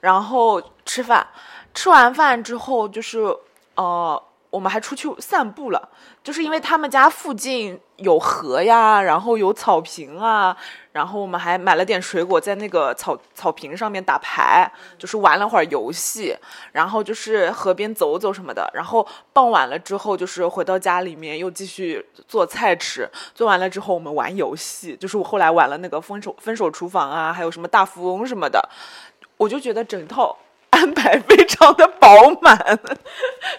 [0.00, 1.26] 然后吃饭，
[1.72, 3.20] 吃完饭之后就是
[3.76, 4.22] 呃。
[4.54, 5.88] 我们还出去散步了，
[6.22, 10.56] 就是因为他们家附近有河呀，然后有草坪啊，
[10.92, 16.36] 然后我们还买了点水果，在那个草草坪上面打牌，就是玩了会儿游戏，
[16.70, 28.68] 然后就是河边走走什么的，然后傍晚了之后，就是回到家里面又继续做菜吃，做完了之后我们玩游戏，就是我后来玩了那个分手分手厨房啊，还有什么大富翁什么的，
[29.36, 30.36] 我就觉得整套
[30.74, 32.08] 安排非常的饱
[32.40, 32.58] 满。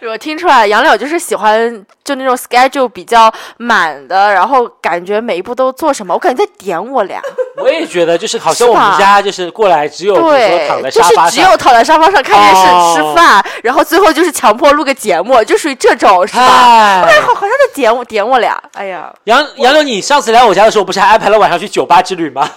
[0.08, 7.22] 我听出来，杨柳就是喜欢就那种 schedule 比较满的，然后感觉每一步都做什么，我感觉在点我俩。
[7.58, 17.02] 我也觉得，就是好像我们家就是过来只有对躺在，就沙发上，是只有躺在沙发上看电视、哦吃饭，然后最后就是强迫录个节目，就属于这种，是吧？
[17.04, 18.62] 哎，好，好像在点我点我俩。
[18.74, 22.48] 哎呀，杨杨柳，你上次来我家的时候，不是还安排了晚上去酒吧之旅吗？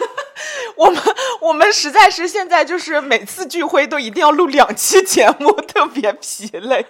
[0.78, 1.02] 我们
[1.42, 6.86] 我们实在是现在就是每次聚会都一定要录两期节目，特别疲累。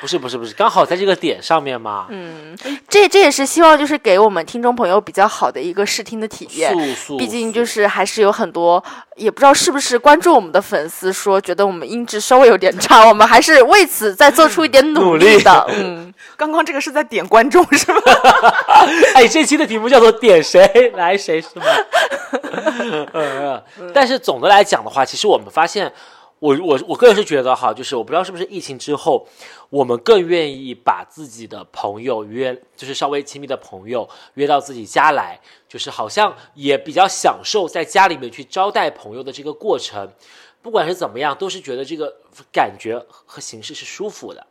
[0.00, 2.06] 不是不是不是，刚好在这个点上面嘛。
[2.10, 2.56] 嗯，
[2.88, 6.74] 这这也是希望就是给我们听众朋友比较好的一个试听的体验。
[7.18, 8.82] 毕竟就是还是有很多，
[9.16, 15.66] 也不知道是不是关注我们的粉丝说觉得我们音质稍微有点差，我们还是为此再做出一点努力的。
[15.70, 16.12] 嗯，
[16.44, 18.00] 刚刚这个是在点观众是吧？
[19.16, 21.64] 哎，这期的题目叫做“点谁来谁”是吗？
[23.14, 25.90] 呃， 但是总的来讲的话，其实我们发现，
[26.40, 29.26] 我我我个人是觉得哈，就是我不知道是不是疫情之后，
[29.70, 40.12] 我们更愿意把自己的朋友约，就是稍微亲密的朋友约到自己家来，就是好像也比较享受在家里面去招待朋友的这个过程。
[40.60, 42.14] 不管是怎么样，都是觉得这个
[42.52, 44.46] 感觉和形式是舒服的。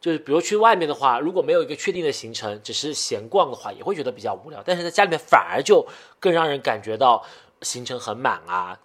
[0.00, 4.62] 就是比如去外面的话，如果没有一个确定的行程，只是闲逛的话，也会觉得比较无聊。
[4.64, 5.86] 但是在家里面反而就
[6.18, 7.22] 更让人感觉到
[7.60, 8.78] 行程很满啊，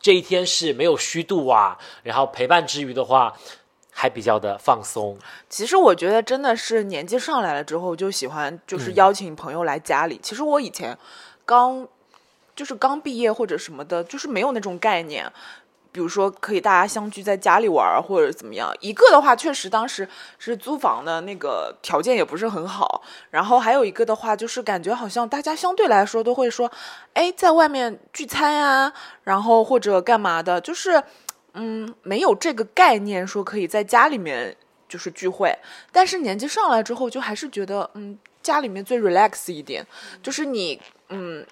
[0.00, 3.36] 这一天是没有虚度啊，然后陪伴之余的话，
[3.90, 5.18] 还比较的放松。
[5.50, 10.18] 其实我觉得真的是年纪上来了之后，就喜欢就是邀请朋友来家里。
[10.22, 10.96] 其实我以前
[11.44, 11.86] 刚
[12.56, 15.30] 就是刚毕业或者什么的，就是没有那种概念。
[15.92, 18.74] 比如说，可以大家相聚在家里玩，或者怎么样。
[18.80, 23.02] 一个的话，确实当时是租房的那个条件也不是很好。
[23.30, 26.72] 然后还有一个的话，就是感觉好像大家相对来说都会说，
[27.12, 28.90] 哎，在外面聚餐呀，
[29.24, 31.02] 然后或者干嘛的，就是
[31.52, 34.56] 嗯，没有这个概念说可以在家里面
[34.88, 35.54] 就是聚会。
[35.92, 39.86] 但是年纪上来之后，就还是觉得，嗯，家里面最 relax 一点，
[40.22, 41.46] 就是你，嗯。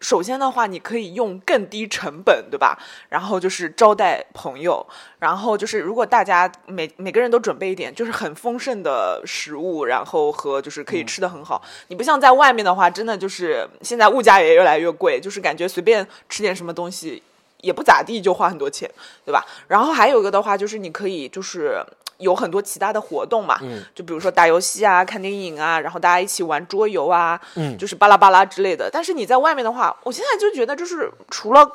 [0.00, 2.78] 首先的话，你可以用更低成本，对吧？
[3.10, 4.84] 然后就是招待朋友，
[5.18, 11.62] 然后就是如果大家每每个人都准备一点，就是很丰盛的食物，然后和就是可以吃的很好。
[11.88, 17.22] 你不像在外面的话，真的就是现在物价也越来越贵，就是感觉随便吃点什么东西
[17.60, 18.90] 也不咋地，就花很多钱，
[19.24, 19.44] 对吧？
[19.68, 21.84] 然后还有一个的话，就是你可以就是。
[22.20, 28.88] 有很多其他的活动嘛，嗯，就比如说打游戏啊、看电影啊，然后大家一起玩桌游啊，嗯，就是巴拉巴拉之类的。
[28.92, 31.68] 但是你在外面的话，我现在就觉得，就是除了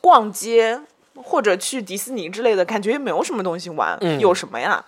[0.00, 0.80] 逛街
[1.14, 3.98] 或者去迪士尼之类的，感觉也没有什么东西玩。
[4.00, 4.84] 嗯有什么呀？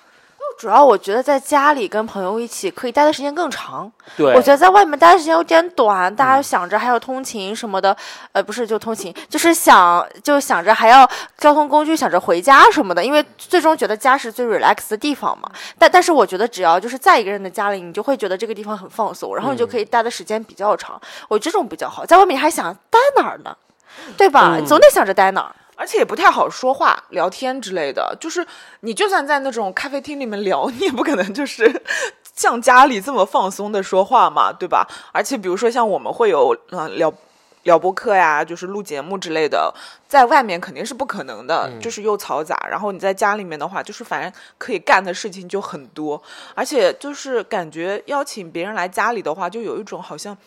[0.59, 3.91] 主要我觉得在家里跟朋友一起可以待的时间更长。
[4.17, 7.97] 对，我觉得在外面待的时间有点短，大家想着还要通勤什么的，
[8.33, 15.51] 呃，不是就通勤，就是想就想着还要交通工具，想着回家什么的，因为最终觉得家是最 relax 的地方嘛。
[15.79, 21.01] 但但是我觉得只要就是在一个人的家里，你就会觉得这个地方很放松，然后你就可以待的时间比较长。
[21.29, 23.57] 我这种比较好，在外面还想待哪儿呢，
[24.17, 24.57] 对吧？
[24.59, 25.55] 嗯总得想着待哪儿。
[25.83, 28.17] 而且也不太好说话、聊天之类的。
[28.21, 28.47] 就是
[28.83, 31.83] 你就算在那种咖啡厅里面聊， 你也不可能就是
[32.37, 34.87] 像家里这么放松的说话嘛，对吧？
[35.11, 37.13] 而且比如说像我们会有嗯、呃聊
[37.65, 39.75] 聊播客呀，就是录节目之类的，
[40.07, 42.57] 在外面肯定是不可能的，就是又嘈杂。
[42.71, 46.23] 然后你在家里面的话，就是反正可以干的事情就很多，
[46.55, 50.39] 而且就是感觉邀请别人来家里的话，就有一种好像。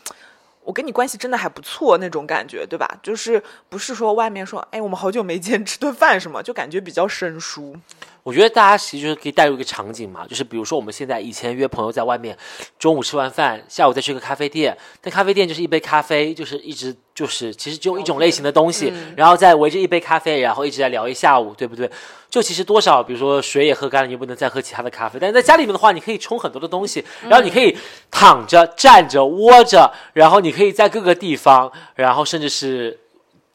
[0.65, 2.97] 我跟你关系真的还不错那种感觉，对吧？
[3.03, 7.77] 就是不是说外面说，哎，我们好久没见，吃顿饭什么，就感觉比较生疏。
[8.25, 12.35] 我觉得大家其实就是可以带入一个场景嘛，就是比如说我们现在以前约朋友在外面，
[12.79, 21.87] 中午吃完饭，下午再去个咖啡店，但咖啡店就是一杯咖啡，就是一直就是其实只有一种类型的东西，然后再围着一杯咖啡，然后一直在聊一下午，对不对？
[22.27, 25.19] 就其实多少，比如说水也喝干了，你就不能再喝其他的咖啡。
[25.21, 27.77] 但是在家里面的话，你可以冲很多的东西，然后你可以
[28.09, 32.99] 躺着、站着、窝着，然后你可以在各个地方，然后甚至是。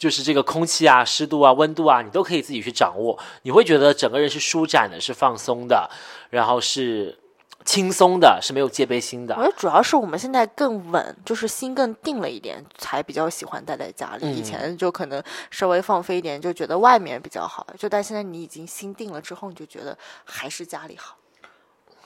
[0.00, 3.18] 就是这个空气啊、湿度啊、温度啊，你都可以自己去掌握。
[3.42, 5.90] 你会觉得整个人是舒展的，是放松的，
[6.30, 7.18] 然后是
[7.66, 9.34] 轻松的，是没有戒备心的。
[9.36, 14.24] 我觉得主要是我们现在更稳，就是心更定了一点，才比较喜欢待在家里。
[14.24, 17.66] 嗯以前就可能稍微放飞一点，就觉得外面比较好。
[17.78, 21.14] 就但现在你已经心定了之后，你就觉得还是家里好。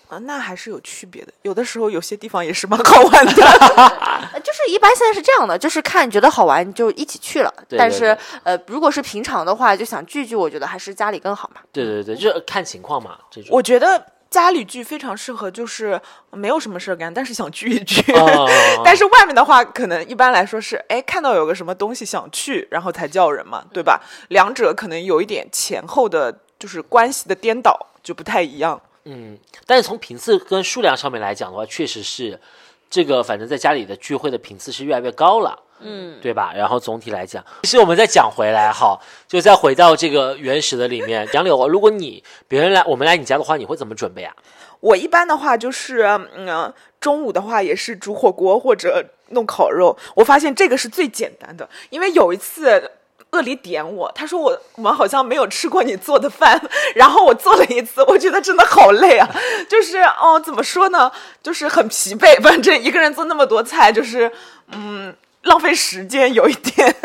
[0.09, 1.33] 啊，那还是有区别的。
[1.43, 3.33] 有的时候有些地方也是蛮好玩的。
[4.33, 7.53] 呃就是一般现在是这样的，就是看你觉得好玩，就一起去了。
[7.79, 11.61] 但是呃，如果是平常的话，就想聚聚，我觉得还是家里更好嘛。
[11.73, 13.51] 对对对，就看情况嘛，这种。
[13.53, 18.01] 我觉得家里聚非常适合，就是没有什么事儿干，但是想聚一聚。
[18.13, 18.49] 哦
[18.85, 24.01] 但是外面的话，可能一般来说是，哎，看到有个什么东西想去，然后才叫人嘛，对吧？
[24.29, 28.81] 两者可能有一点前后的，就是关系的颠倒，就不太一样。
[29.05, 32.41] 嗯，但是从频次跟数量上面来讲的话，确实是
[32.89, 35.59] 这个，反正在家里的聚会的频次是越来越高了。
[35.81, 36.53] 嗯，对吧？
[36.57, 41.29] 然后总体来讲，其实我们再讲回来哈，就再回到这个原始的里面。
[41.35, 44.35] 杨柳，如果你别人来我们来你家的话，你会怎么准备啊？
[44.81, 46.03] 我一般的话就是，
[46.35, 49.99] 嗯，中午的话也是煮火锅或者弄烤肉。
[50.15, 52.91] 我发现这个是最简单的，因为有一次。
[53.35, 56.61] 恶里点我，他说我我们好像没有吃过你做的饭，
[56.95, 59.29] 然后我做了一次，我觉得真的好累啊，
[59.69, 61.11] 就是哦，怎么说呢，
[61.43, 64.31] 就是很疲惫，反正一个人做那么多菜，就是
[64.73, 66.97] 嗯，浪费时间有一点，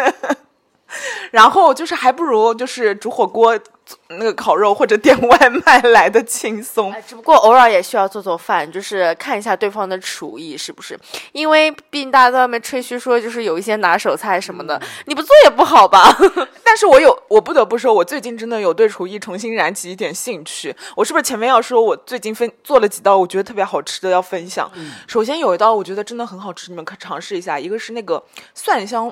[1.32, 3.58] 然后就是还不如就是煮火锅、
[4.10, 6.91] 那个烤肉或者点外卖来的轻松。
[6.91, 10.99] 哎，只不过偶尔也需要做做饭，就是看一下对方的厨艺是不是，
[11.32, 16.15] 因为毕竟大家在外面吹嘘说就是有一些拿手菜什么的，你不做也不好吧？
[16.63, 20.75] 但是我有，我不得不说，我最近真的有对厨艺重新燃起一点兴趣。
[20.95, 24.69] 我是不是前面要说，我最近分做了几道我觉得特别好吃的要分享？
[25.08, 28.23] 首先有一道我觉得真的很好吃，你们可尝试一下，一个是那个
[28.54, 29.12] 蒜香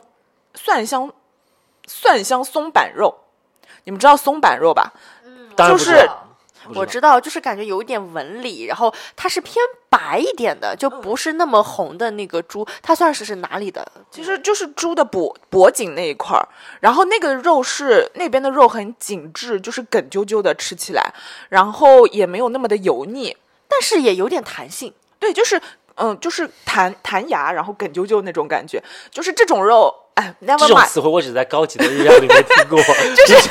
[0.53, 1.11] 蒜香
[1.87, 3.15] 蒜香松板肉，
[3.85, 4.93] 你们知道松板肉吧？
[5.25, 6.09] 嗯就是知
[6.75, 9.55] 我知道，就是感觉有一点纹理，然后它是偏
[9.89, 13.89] 白一点的，就不是那么红的那个猪，它算是是哪里的？
[14.11, 16.45] 其实就是猪的脖脖颈那一块儿，
[16.81, 21.13] 然后那个肉是那边的肉很紧致，就是梗啾啾的吃起来，
[21.49, 23.37] 然后也没有那么的油腻，
[23.69, 24.93] 但是也有点弹性。
[25.19, 25.59] 对，就是
[25.97, 28.81] 嗯，就是弹弹牙，然后梗啾啾那种感觉，
[29.11, 32.77] 就是这种肉，哎这种词汇我只在高级的日料里面听过，
[33.15, 33.49] 就是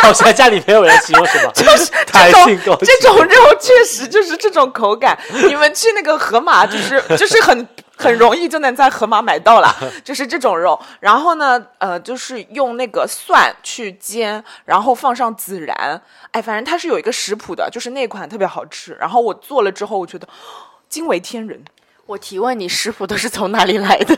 [0.00, 2.86] 好像家里没有人形容什么，就是 弹性高级。
[2.86, 5.18] 这种肉确实就是这种口感。
[5.46, 10.78] 你们去那个盒马，就是就是很很容易就能在盒马买到了，就是这种肉。
[11.00, 16.00] 然后呢，呃，就是用那个蒜去煎，然后放上孜然。
[16.30, 18.96] 哎，反正它是有一个食谱的，就是那款特别好吃。
[18.98, 20.26] 然后我做了之后，我觉得
[20.88, 21.62] 惊为天人。
[22.12, 24.16] 我提问你，食谱都是从哪里来的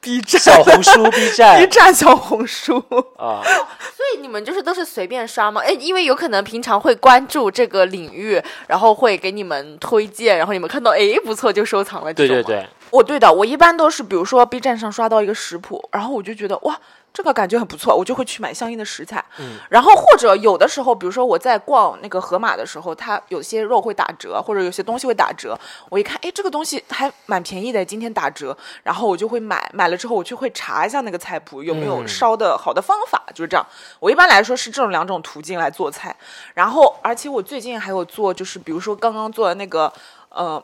[0.00, 2.76] ？B 站、小红书、 B 站 B 站站、小红书，
[3.16, 3.40] 啊，
[3.96, 5.60] 所以你们就是都是随便刷吗？
[5.64, 12.12] 哎，因为有可能平常会关注这个领域，然后会给你们推荐，然后你们看到哎不错就收藏了。
[12.12, 16.76] 对对，对，我对的，我一般都是比如说 B 站上刷到一个食谱，然后我就觉得哇，
[17.12, 19.22] 这个感觉很不错，我就会去买相应的食材。
[19.38, 25.58] 嗯，然后或者有的时候，比如说我在逛那个盒马的时候，它有些肉会打折，或者有些东西会打折，
[25.90, 29.70] 我一看，哎，这个东西还蛮便宜的，今天打折，然后我就会买。
[29.74, 33.66] 买了之后，我就会查一下那个菜谱有没有嗯烧的好的方法，就是这样。
[34.00, 36.14] 我一般来说是这种两种途径来做菜。
[36.54, 39.92] 然后，而且我最近还有做，就是比如说刚刚做的那个
[40.30, 40.62] 呃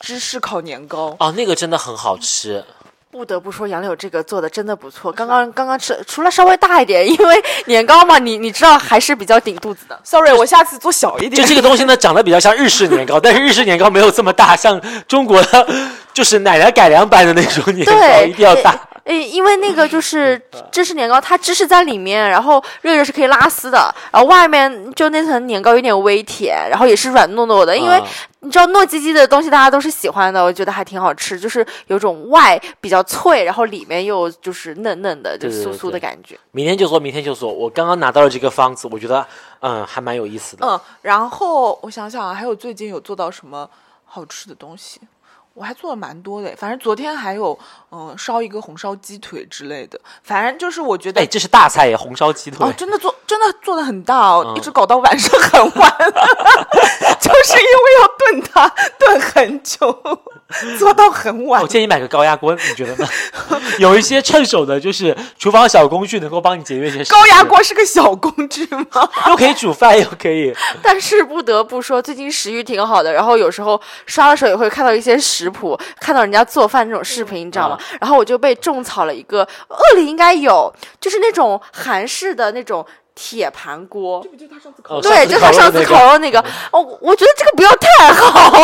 [0.00, 1.16] 芝士烤年糕。
[1.18, 2.64] 哦，那个真的很好吃。
[3.16, 5.10] 不得不说杨柳这个做的真的不错。
[5.10, 9.98] 刚刚刚刚吃，除了稍微大一点， 因为年糕嘛，你你知道还是比较顶肚子的。
[10.04, 11.48] Sorry，我下次做小一点就。
[11.48, 15.66] 这个东西呢，长得比较像日式年糕，但是日式年糕没有这么大，像中国的
[16.12, 18.78] 就是奶奶改良版的那种年糕，一定要大。
[19.06, 20.40] 呃，因为那个就是
[20.72, 27.76] 芝士年糕，它芝士在里面，然后热热是可以拉丝的，然后外面就那层年糕有点微甜，然后也是软糯糯的。
[27.76, 28.06] 因为啊
[28.40, 36.36] 你知道糯叽叽的东西大家都是喜欢的，我觉得还挺好吃，就是有种外比较脆，然后里面又就是嫩嫩的，就酥酥的对感觉。
[36.50, 37.52] 明天就做，明天就做。
[37.52, 39.24] 我刚刚拿到了这个方子，我觉得
[39.60, 40.66] 嗯还蛮有意思的。
[40.66, 43.68] 嗯，然后我想想啊，还有最近有做到什么
[44.04, 45.00] 好吃的东西？
[45.56, 47.58] 我还做了蛮多的，反正昨天还有
[47.90, 51.22] 嗯烧一个红烧鸡腿之类的，反正就是我觉得。
[51.22, 52.66] 哎，这是大菜耶，红烧鸡腿。
[52.66, 55.96] 哦，真的做真的做的很大哦，嗯一直搞到晚上很晚，
[57.18, 59.90] 就是因为要炖它，炖很久，
[60.78, 61.66] 做到很晚我。
[61.66, 63.08] 建议买个高压锅，你觉得呢？
[63.78, 67.18] 有一些趁手的，就是厨房小工具，能够帮你节约一些时间。
[67.18, 68.86] 高压锅是个小工具吗？
[69.28, 70.54] 又可以煮饭，又可以。
[70.82, 73.12] 但是不得不说，最近食欲挺好的。
[73.12, 77.78] 然后有时候刷的时候也会看到一些食谱，看到人家做饭那种视频，你知道吗？
[78.00, 84.20] 然后我就被种草了一个，饿里应该有，就是那种韩式的那种铁盘锅。
[84.20, 88.62] 不就他上次哦对，就他上次烤的那个烤肉那个，哦，我觉得这个不要太好。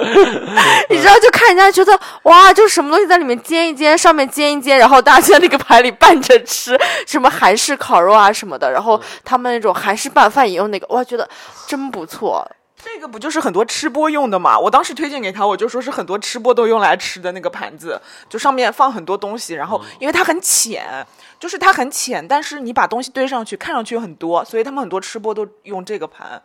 [0.88, 11.28] 你知道，就看人家觉得哇，就是什么东西在里面煎一煎，上面煎一煎，然后大家就在那个盘里拌着吃，什么韩式烤肉啊什么的，然后他们那种韩式拌饭也用那个，哇，觉得
[11.66, 12.48] 真不错。
[12.82, 14.58] 这个不就是很多吃播用的嘛？
[14.58, 21.06] 我当时推荐给他，我就说是很多吃播都用来吃的那个盘子，就上面放很多东西，然后因为它很浅，
[21.38, 26.42] 就是它很浅，但是你把东西堆上去，看上去有很多，所以他们很多吃播都用这个盘。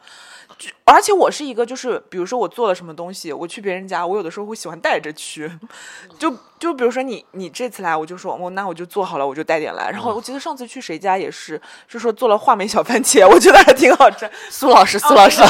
[0.57, 5.51] 就而且我是一个，就是比如说我做了什么东西，我去别人家，我有的时候会喜欢带着去，
[6.17, 6.33] 就
[6.65, 9.91] 就比如说你你这次来，我就说哦，那我就做好了，我就带点来。
[9.91, 14.27] 然后我记得上次去谁家也是，就说做了话梅小番茄，我觉得还挺好吃。
[14.49, 15.43] 苏老师，苏老师，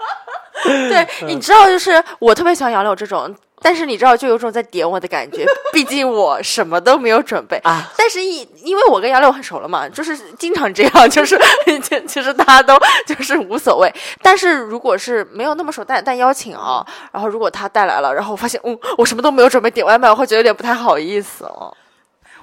[0.64, 3.36] 对，你知道，就是我特别喜欢杨柳这种。
[3.62, 7.90] 但是你知道，就有种在点我的感觉， 毕竟我什么都没有准备啊。
[7.96, 11.38] 但是因因为我跟杨柳很熟了嘛，就是经常这样，就是
[11.82, 13.92] 其其实大家都就是无所谓。
[14.22, 21.74] 但是如果是没有那么熟，但但邀请啊，然后如果他带来了，然后我发现，嗯，我什么都没有准备，点外卖我会觉得有点不太好意思哦。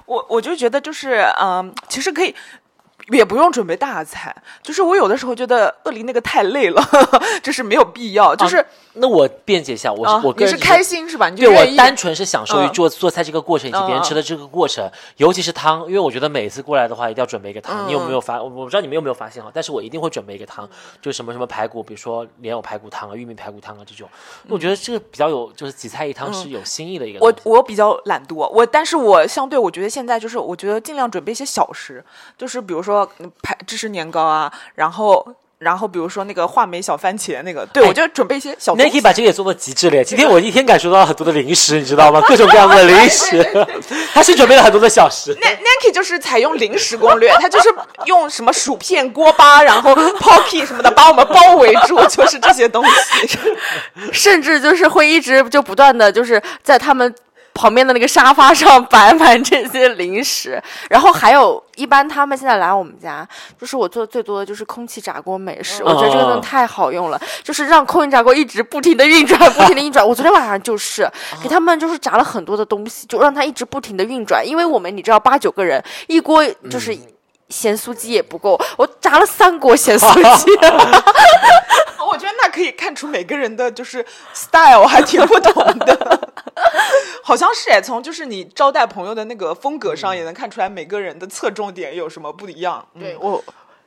[0.06, 2.34] 我我就觉得就是嗯，其实可以。
[3.08, 6.82] 也不用准备大菜，就是我有的时候觉得鳄梨那个太累了，
[7.42, 8.34] 就是没有必要。
[8.34, 8.64] 就是、
[8.94, 11.28] 那我辩解一下，我是、啊我个人只你是开心是吧？
[11.28, 17.86] 你就对我单纯是享受于嗯做、做菜这个过程以及别人嗯吃的这个过程，尤其是汤，因为我觉得每次过来的话一定要准备一个汤。
[17.86, 18.42] 嗯你有没有发？
[18.42, 20.66] 我我不知道你们有没有发现哈，但是我一定会准备一个汤，
[21.02, 24.08] 就是什么什么排骨，比如说莲藕排骨汤啊、玉米排骨汤啊这种。
[24.48, 27.56] 我觉得这个比较有，就是几菜一汤是有新意的一个东我。
[27.56, 32.02] 我比较懒惰，我但是我相对我觉得现在就是我觉得尽量准备一些小食，
[32.38, 35.26] 就是比如说嗯排芝士年糕啊，然后
[35.58, 39.00] 然后比如说那个话梅小番茄那个，对我就准备一些小东那可以。
[39.00, 40.04] 把这个也做到极致了耶。
[40.04, 42.20] 今天我一天感受到了很多的零食，你知道吗？
[42.28, 43.66] 各种各样的零食，
[44.12, 45.36] 他是准备了很多的小食。
[45.40, 47.74] 那 Nike 就是采用零食攻略，他就是
[48.04, 53.38] 用什么薯片、锅巴，然后 Pocky 什么的把我们包围住，就是这些东西。
[54.12, 57.14] 甚至就是会一直就不断的就是在他们
[57.54, 63.26] 旁边的那个沙发上摆满这些零食， 然后还有一般他们现在来我们家，
[63.58, 70.06] 就是我做的最多的就是空气炸锅美食，我觉得这个东西太好用了，就是让空气炸锅一直不停的运转， 不停的运转。
[70.06, 71.08] 我昨天晚上就是。
[71.42, 76.96] 给他们就是炸了很多的东西，就让它一直不停的运转，因为我们你知道八九个人一锅就是。
[77.48, 80.50] 咸酥鸡也不够，我炸了三锅咸酥鸡。
[82.06, 86.30] 我觉得那可以看出每个人的就是 style 还挺不同的，
[87.24, 92.86] 好像是哎，从就是你招待朋友的那个风格上也能看出来每个人的侧重点有什么不一样。
[92.94, 93.42] 嗯对我，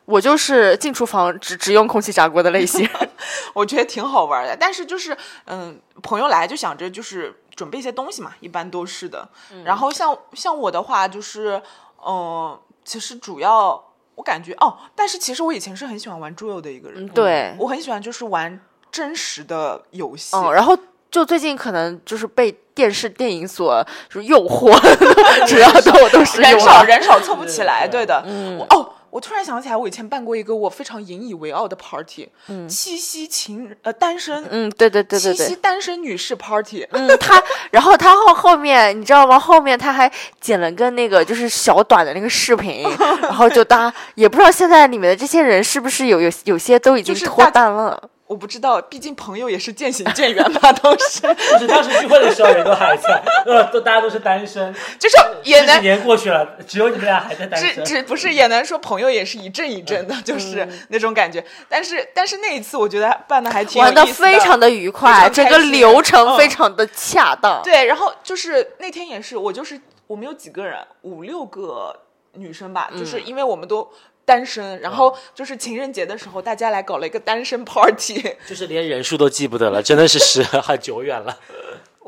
[0.06, 2.90] 我就是进厨房只只用空气炸锅的类型。
[3.54, 4.58] 我觉得挺好玩的。
[4.58, 9.28] 但是就是，嗯，朋友来就想着就是准备一些东西嘛，一般都是的。
[9.64, 11.62] 然后像像我的话，就是，
[12.06, 13.84] 嗯，其实主要
[14.16, 17.06] 我感觉哦，但是其实我以前是很喜欢玩桌游的一个人。
[17.06, 18.60] 嗯对我很喜欢就是玩
[18.90, 20.36] 真实的游戏。
[20.38, 20.76] 嗯，然后
[21.12, 24.72] 就最近可能就是被电视电影所就是诱惑，
[25.48, 28.24] 主要的我都是人少人少凑不起来，对对的。
[28.26, 35.56] 嗯我哦，我突然想起来，我以前办过一个我非常引以为傲的 party，嗯七夕情呃单身，嗯，对对对对对七夕。
[35.56, 37.42] 单身女士 party，嗯，他，
[37.72, 39.40] 然后他后后面你知道吗？
[39.40, 42.84] 后面他还剪了个那个就是小短的那个视频，
[43.22, 48.10] 然后就大家也不知道现在里面的这些人是不是有有有些都已经脱就是大单了。
[48.28, 51.22] 我不知道，毕竟朋友也是渐行渐远吧，都是，
[51.54, 55.82] 就是当时聚会的时候人都还在，呃，都大家都是单身，就是也能几能。
[55.82, 57.84] 年过去了，只有你们俩还在单身。
[57.86, 61.44] 只只不是也能说朋友也是一阵一阵的，就是那种感觉。
[61.70, 67.64] 但是但是那一次我觉得办的还挺有玩的非常的愉快，整个流程嗯非常的恰当。
[67.64, 71.98] 对，然后就是那天也是，我就是我们有几个人，五六个
[72.34, 73.90] 女生吧，就是因为我们都
[74.28, 81.38] 单身，然后就是情人节的时候，大家来搞了一个单身 party， 就是连人数都记不得了，真的是时很久远了。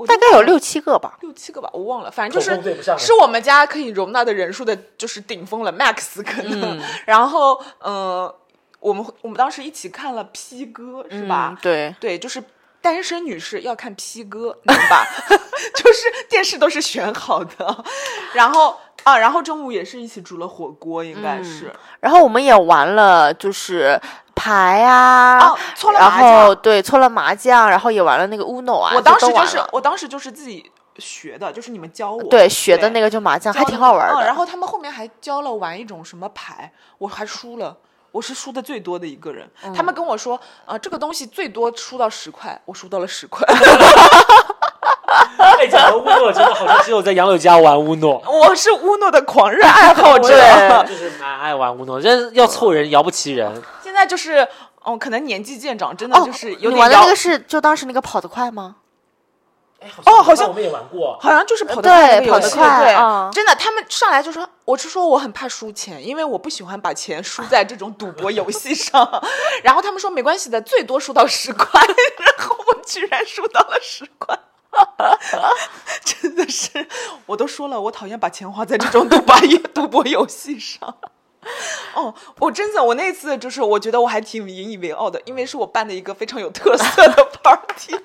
[0.05, 1.17] 大概有六七个吧。
[1.22, 6.78] 六七个吧，我忘了，反正就口风对不上是是我们家可以容纳的人数的，就是顶峰了，max 可能。
[7.05, 8.34] 然后，嗯、
[8.82, 11.53] 我们我们当时一起看了 P 哥，是吧？
[11.53, 12.43] 嗯，对，对，就是
[12.82, 15.05] 单身女士要看 P 哥，对吧？
[15.76, 17.84] 就是电视都是选好的，
[18.34, 21.74] 然后啊，然后中午也是一起煮了火锅，应该是。
[22.00, 24.00] 然后我们也玩了，就是
[24.36, 28.93] 牌啊，哦搓了然麻将后对搓了麻将，然后也玩了那个 Uno 啊。
[28.95, 34.22] 我当时就是我当时就是自己学的，就是你们教我对学的那个个就麻将，还挺好玩的。
[34.22, 37.76] 嗯然后他们后面还教了玩一种什么牌，我还输了。
[38.12, 43.45] 我是输的最多的一个人，嗯他们跟我说，啊、这个东西最多输到十块，我输到了十块
[45.37, 48.21] 哎，讲到乌诺，真的好像只有在杨柳家玩乌诺。
[48.25, 50.27] 我是乌诺的狂热爱好者。
[50.29, 53.61] 对 就是蛮爱玩乌诺，真要凑人摇不齐人。
[53.83, 54.47] 现在就是，
[54.85, 58.75] 嗯，可能年纪渐长，真的哦，就是有点摇你玩的那个是就当时那个跑得快吗？
[59.81, 61.17] 哎，哦好像我们也玩过。
[61.21, 69.09] 好像就是跑得对快那个游戏跑得快对，嗯真的，他们上来就说，我是说我很怕输钱，因为我不喜欢把钱输在这种赌博游戏上。
[69.63, 71.81] 然后他们说没关系的，最多输到十块，
[72.17, 74.37] 然后我居然输到了十块。
[76.03, 76.88] 真的是，
[77.25, 79.36] 我都说了，我讨厌把钱花在这种赌博
[79.73, 80.97] 赌博游戏上。
[81.95, 87.95] 哦，我真的，我那次就是，我觉得我还挺引以为傲的，因为是我办的一个非常有特色的 party。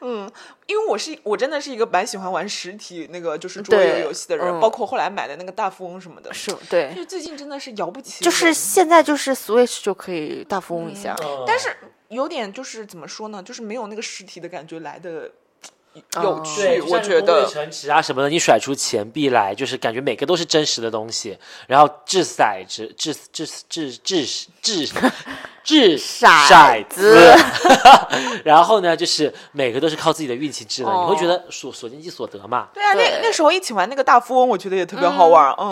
[0.00, 0.30] 嗯，
[0.66, 6.34] 因为我是我真的是一个蛮喜欢玩实体那个就是桌游游戏的人，嗯包括后来买的那个大富翁什么的。
[6.34, 11.14] 是对，就最近真的是摇不起，就是现在就是 Switch 就可以大富翁一下。
[11.22, 11.74] 嗯但是
[12.10, 15.30] 有点就是怎么说呢，就是没有那个实体的感觉来的
[16.16, 17.46] 哦有趣，对，我觉得。
[17.46, 21.36] 城池啊什么的，你甩出钱币来，就是感觉每个都是真实的东西。
[21.66, 24.86] 然后掷骰子、掷掷掷掷掷
[25.64, 27.34] 掷骰骰子
[28.44, 32.68] 然后呢，就是每个都是靠自己的运气掷的，哦你会觉得所所见即所得嘛。
[32.72, 35.52] 对啊，那那时候一起玩那个大富翁，我觉得也特别好玩。
[35.58, 35.70] 嗯，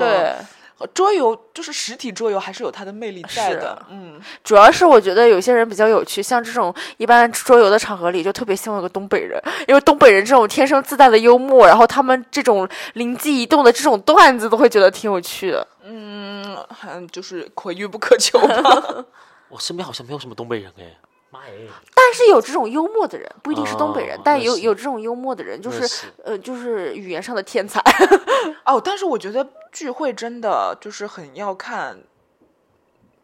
[0.79, 3.85] 对，桌游就是实体桌游还是有它的魅力在的。
[3.91, 15.67] 嗯，主要是我觉得有些人比较有趣，像这种一般桌游的场合里，就特别希望有个东北人，因为东北人这种天生自带的幽默，然后他们这种灵机一动的这种段子，都会觉得挺有趣的。
[15.85, 19.05] 嗯，还就是可遇不可求吧。
[19.49, 20.85] 我身边好像没有什么东北人哎，
[21.31, 21.69] 妈耶！
[21.95, 27.83] 但是有这种幽默的人，不一定是东北人，哦但有有这种幽默的人，就是是呃，就是语言上的天才。
[28.65, 31.99] 哦，但是我觉得聚会真的就是很要看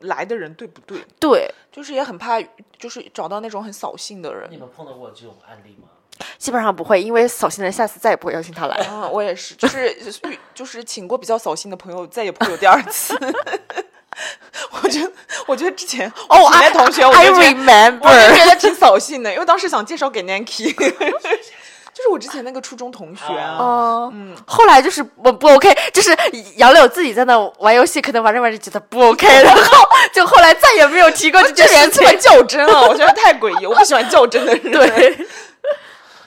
[0.00, 2.40] 来的人对不对，对，就是也很怕，
[2.78, 4.56] 就是找到那种很扫兴的人你。
[4.56, 5.88] 们碰到过这种案例吗？
[6.38, 8.76] 基本上不会，因为扫兴的人下次再也不会邀请他来。
[8.86, 10.12] 啊，我也是，就是
[10.54, 13.16] 就是请过比较扫兴的朋友，再也不会有第二次。
[14.82, 15.12] 我觉得，
[15.46, 20.74] 我觉得之前哦我那同学，我 I 就觉得我就 remember，觉得挺扫兴的，因为当时想介绍给 nanky
[21.94, 23.56] 就是我之前那个初中同学啊。
[23.56, 26.10] 哦，嗯，后来就是不不 OK，就是
[26.56, 32.18] 杨柳自己在那玩游戏，可能玩着玩着觉得不 OK， 然后就后来再也没有提过这这件事情。
[32.18, 34.72] 较真啊，我觉得太诡异，我不喜欢较真的人。
[34.72, 35.26] 对，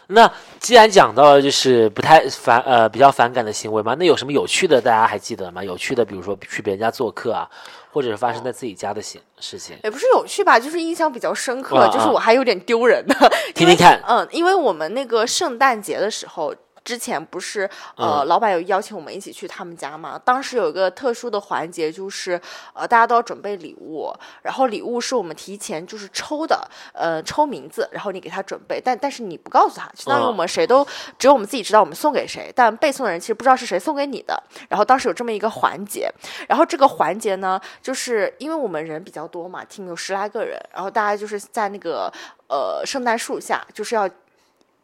[0.08, 5.64] 那既然讲到了就是不太反呃比较反感的行为嘛，那有什么有趣的大家还记得吗？
[5.64, 7.50] 有趣的，比如说去别人家做客啊，
[7.92, 13.16] 或者是发生在自己家的行事情，也不是有趣吧，就是印象比较深刻，啊就是我还有点丢人的。
[13.54, 14.02] 听听看。
[14.08, 16.56] 嗯，因为我们那个圣诞节的时候。
[16.88, 20.18] 之前不是呃，嗯老板有邀请我们一起去他们家嘛？
[20.24, 22.40] 当时有一个特殊的环节，就是
[22.74, 24.10] 呃，大家都要准备礼物，
[24.42, 30.88] 然后礼物是我们提前就是抽的，呃，抽名字，然后你给他准备，但但是你不告诉他，相当于嗯我们谁都
[31.20, 34.42] 只有我们自己知道我们送给谁，但被送的人其实不知道是谁送给你的。
[34.70, 36.10] 然后当时有这么一个环节，
[36.48, 42.10] 然后这个环节呢，就是因为我们人比较多嘛，team 有十来个人，然后大家就是在那个
[42.48, 44.10] 呃圣诞树下，就是要。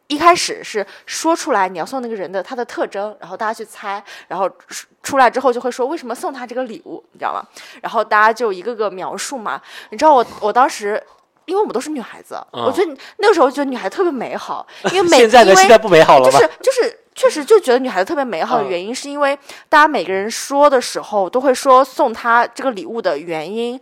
[0.06, 7.42] 一开始是说出来你要送那个人的他的特征，然后大家去猜，然后出出来之后就会说为什么送他这个礼物，你知道吗？
[7.80, 9.60] 然后大家就一个个描述嘛。
[9.90, 11.02] 你知道我我当时，
[11.46, 16.38] 因为我们都是女孩子，嗯我觉得那个时候觉得女孩特别美好，因为每 现在现在不美好了吗？
[16.38, 19.38] 就是就是确实就觉得女孩子特别美好的嗯原因，是因为
[19.68, 23.80] 大家每个人说的时候都会说送她这个礼物的原因，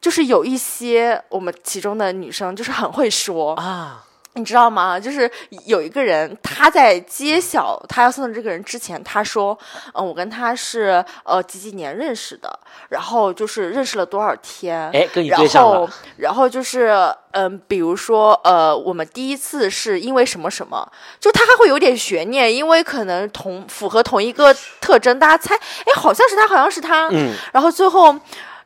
[0.00, 4.04] 就是有一些我们其中的女生就是很会说，啊，
[4.34, 4.98] 你知道吗？
[4.98, 5.30] 就是
[5.66, 9.56] 有一个人，他在揭晓他要送的这个人之前，他说
[9.92, 12.58] ：“嗯，我跟他是呃几几年认识的，
[12.88, 28.18] 然后就是认识了多少天，哎，跟你然对上后了，然后就是嗯，比如说呃，我们第一次是因为什么什么，就他还会有点悬念，因为可能同符合同一个特征，大家猜，哎，好像是他，好像是他，嗯，然后最后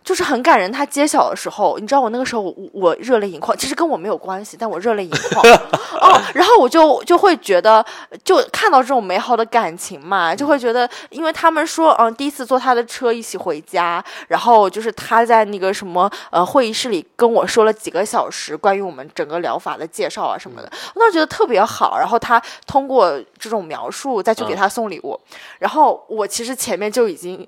[0.06, 0.70] 就是很感人。
[0.70, 5.44] 他揭晓的时候，你知道我那个时候我我热泪盈眶，其实跟我没有关系，但我热泪盈眶。
[6.00, 7.84] 哦，然后我就就会觉得，
[8.22, 21.98] 就看到这种美好的感情嘛，就会觉得，因为他们说，嗯，第一次坐他的车一起回家，然后就是他在那个什么呃会议室里跟我说了几个小时关于我们整个疗法的介绍啊什么的，我当时觉得特别好。
[21.98, 25.18] 然后他通过这种描述再去给他送礼物，
[25.58, 27.46] 然后我其实前面就已经。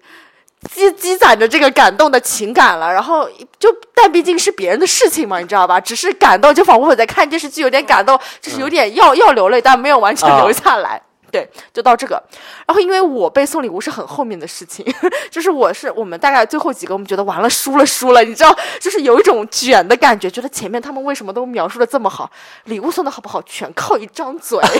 [0.74, 3.28] 积积攒着这个感动的情感了，然后
[3.58, 5.80] 就但毕竟是别人的事情嘛，你知道吧？
[5.80, 11.00] 只是感动，就仿佛我在看电视剧，有点感动，就是有点要、要流泪，但没有完全啊流下来。
[11.30, 12.22] 对，就到这个。
[12.66, 14.84] 然后因为我被送礼物是很后面的事情，
[15.30, 22.30] 就是我是我们大概最后几个，我们觉得完了输了输了，你知道，就是有一种卷的感觉，觉得前面他们为什么都描述的这么好，
[22.64, 24.60] 礼物送的好不好全靠一张嘴，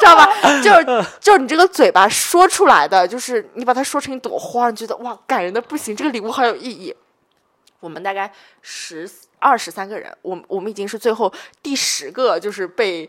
[0.00, 0.28] 知道吧？
[0.62, 6.94] 就是就是你这个嘴巴说出来的，就是你把它说成一朵花，你觉得哇感人的不行，这个礼物好有意义。
[7.80, 9.08] 我们大概十
[9.38, 13.08] 二十三个人，我我们已经是最后第十个，就是被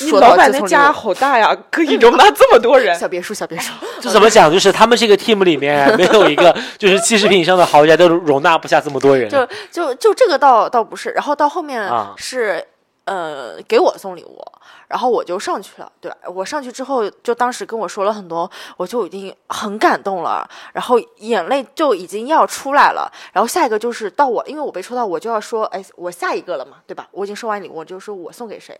[0.00, 2.98] 你说到老板的家好大呀， 可以容纳这么多人。
[2.98, 3.72] 小别墅，小别墅。
[4.00, 4.50] 这怎么讲？
[4.52, 9.28] 就是他们这个 team 里面没有一个就是七十平以上的豪宅都容纳不下这么多人。
[9.28, 12.64] 就就就这个倒倒不是，然后到后面啊是、
[13.04, 14.44] 呃给我送礼物，
[14.88, 16.16] 然后我就上去了，对吧？
[16.26, 23.10] 我上去之后，就当时跟我说了很多，我就已经很感动了，然后眼泪就已经要出来了。
[23.32, 27.06] 然后下一个就是到我，因为我被抽到，我就要说，哎，我下一个了嘛，对吧？
[27.12, 28.78] 我已经收完礼物，我就说我送给谁，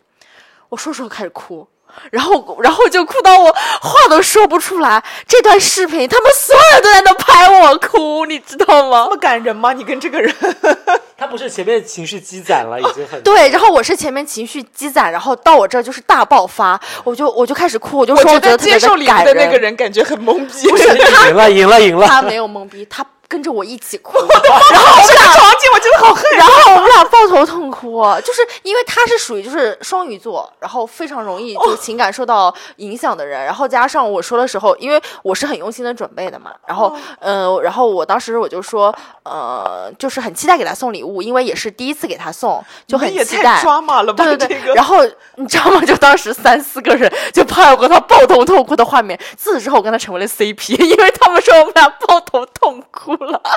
[0.68, 1.66] 我说说开始哭。
[2.10, 3.50] 然后，然后就哭到我
[3.80, 5.02] 话都说不出来。
[5.26, 9.10] 这段视频，他们所有人都在那拍我哭，你知道吗这？
[9.14, 9.72] 么感人吗？
[9.72, 10.34] 你跟这个人，
[11.16, 20.68] 他不是前面情绪积攒了，已经很对，然后我是前面情绪积攒，然后到我这儿就是大爆发，我就我就开始哭，我就说我觉得接受礼物的那个人感觉很懵逼。
[20.68, 22.06] 不是 他赢了，赢了，赢了。
[22.06, 26.24] 他没有懵逼，他跟着我一起哭， 然后这个场景我真的好恨。
[26.36, 43.60] 然后我们俩抱头痛哭，就是因为他是属于就是双鱼座，然后非常容易就情感受到影响的人，然后加上我说的时候，因为我是很用心的准备的嘛，然后嗯、呃，然后我当时我就说，呃，就是很期待给他送礼物，因为也是第一次给他送，就很期待。
[43.62, 44.24] 抓马了吧？
[44.24, 44.98] 对对对，这个然后
[45.36, 45.80] 你知道吗？
[45.80, 49.18] 就当时三四个人就拍我和他抱头痛哭的画面。
[49.36, 53.40] 自此之后，我跟他成为了 CP，因为他们说我们俩抱头痛哭了。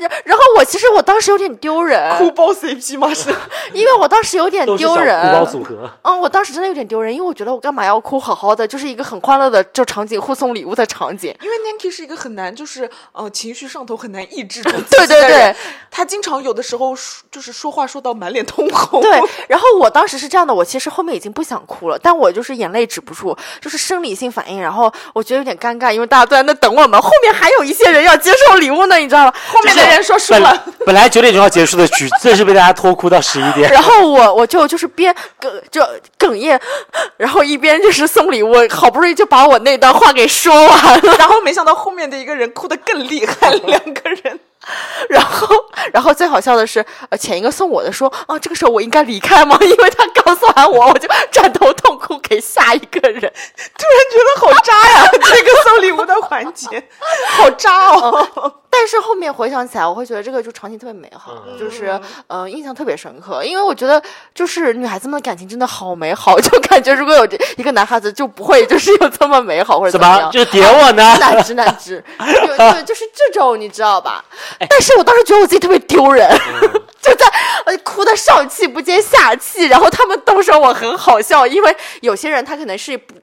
[0.00, 3.12] 然然后我其实我当时有点丢人，哭包 CP 吗？
[3.12, 3.28] 是
[3.74, 5.20] 因为我当时有点丢人。
[5.20, 5.90] 哭包组合。
[6.02, 8.18] 嗯，我当时真的有点丢人，因为我觉得我干嘛要哭？
[8.18, 11.34] 好好的，就是一个很欢乐的就场景，互送礼物的场景。
[11.42, 15.56] 因为 Nanki 是一个很难，就是呃情绪上头很难抑制住 自对对己的人对，
[15.90, 19.02] 他经常有的时候说就是说话说到满脸通红。
[19.02, 29.32] 对，然后我当时是这样的，我其实后面已经不想哭了，但我就是眼泪止不住，就是生理性反应，然后我觉得有点尴尬，因为大家都在那等我们，后面还有一些人要接受礼物呢，你知道吗？
[29.48, 33.70] 后面的人说输本了，本来九点钟要结束的局， 这是被大家拖哭到十一点。
[33.70, 35.82] 然后我我就就是边哽就
[36.18, 36.58] 哽咽，
[37.16, 44.40] 然后一边就是送礼物，好不容易就把我那段话给说完了，然后没想到后面的一个人哭得更厉害， 两个人。
[45.08, 45.48] 然后
[45.92, 49.58] 然后最好笑的是，呃，前一个送我的说啊，这个时候我应该离开吗？
[49.62, 53.20] 因为他告诉完我，我就转头痛哭给下一个人。
[53.20, 55.08] 突然觉得好渣呀！
[55.12, 56.88] 这个送礼物的环节，
[57.30, 58.54] 好渣哦。
[58.80, 61.88] 但是后面回想起来，我会觉得这个就场景特别美好，嗯就是
[62.28, 64.02] 嗯、呃印象特别深刻，因为我觉得
[64.34, 70.22] 就是女孩子们的感情真的好美好，就感觉如果有这一个男孩子就不会就是有这么美好或者怎么样？
[70.28, 71.14] 么就点我呢？
[71.20, 74.24] 难直难直，就就 就是这种你知道吧？
[74.58, 76.26] 哎但是我当时觉得我自己特别丢人，
[76.62, 77.26] 嗯 就在
[77.66, 83.14] 呃哭的上气不接下气，然后他们都说我很好笑，因为有些人他可能是不。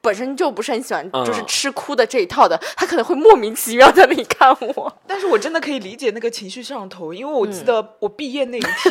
[0.00, 4.92] 本身就不是很喜欢，就是嗯吃哭的这一套的，他可能会莫名其妙在那里看我。
[5.06, 8.72] 但是我真的可以理解那个情绪上头，因为我嗯记得我毕业那一天，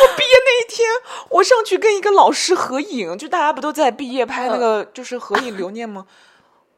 [0.00, 0.88] 我毕业那一天，
[1.30, 6.06] 我上去跟一个老师合影，就大家不都在毕业拍那个就是合影留念吗？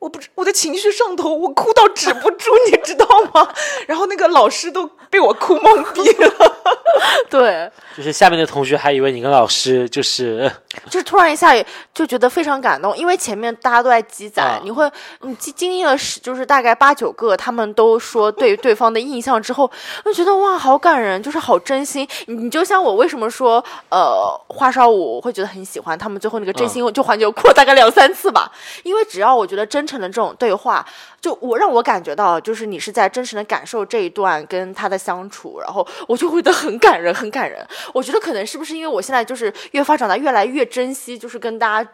[0.00, 3.46] 我不知我的情绪上头，我哭到止不住，你知道吗？
[3.86, 6.56] 然后那个老师都被我哭懵逼了。
[7.28, 10.50] 对，就是下面的同学还以为你跟老师就是
[10.88, 11.52] 就是突然一下
[11.94, 14.90] 就觉得非常感动，因为前面大家都在积攒，啊你会
[15.20, 19.70] 你经经历了十就是大概八九个，他们都说对对方的印象之后，
[20.04, 22.08] 就觉得哇好感人，就是好真心。
[22.26, 28.50] 你你就像我为什么说呃花少五我会觉得很喜欢，他们最后那个真心就环节我哭了大概两三次吧，
[28.82, 30.86] 因为只要我觉得真诚的这种对话，
[31.20, 37.66] 就我让我感觉到就是你是在真实的感受这一段跟他的相处，然后我就会觉得很感人，很感人。
[37.92, 41.90] 我觉得可能是不是因为我现在就是越发长大，越来越珍惜，就是跟大家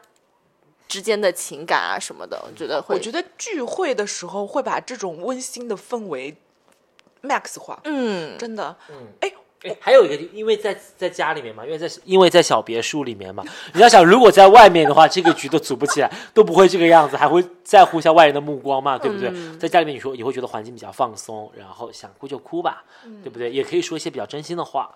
[0.87, 2.39] 之间的情感啊什么的。
[2.47, 6.37] 我觉得会，我觉得聚会的时候会把这种温馨的氛围
[7.23, 8.77] max 化，嗯，真的。
[9.21, 9.33] 哎，
[9.67, 13.43] 哎，还有一个，因为在在家里面嘛，因为在因为在小别墅里面嘛，
[13.75, 19.33] 你要想，如果在外面的话，这个局都组不起来，都不会这个样子，还会在乎一下外人的目光嘛，对不对？
[19.59, 22.85] 在家里面，你说也会觉得环境比较放松，然后想哭就哭吧，
[23.25, 23.51] 对不对？
[23.51, 24.89] 也可以说一些比较真心的话。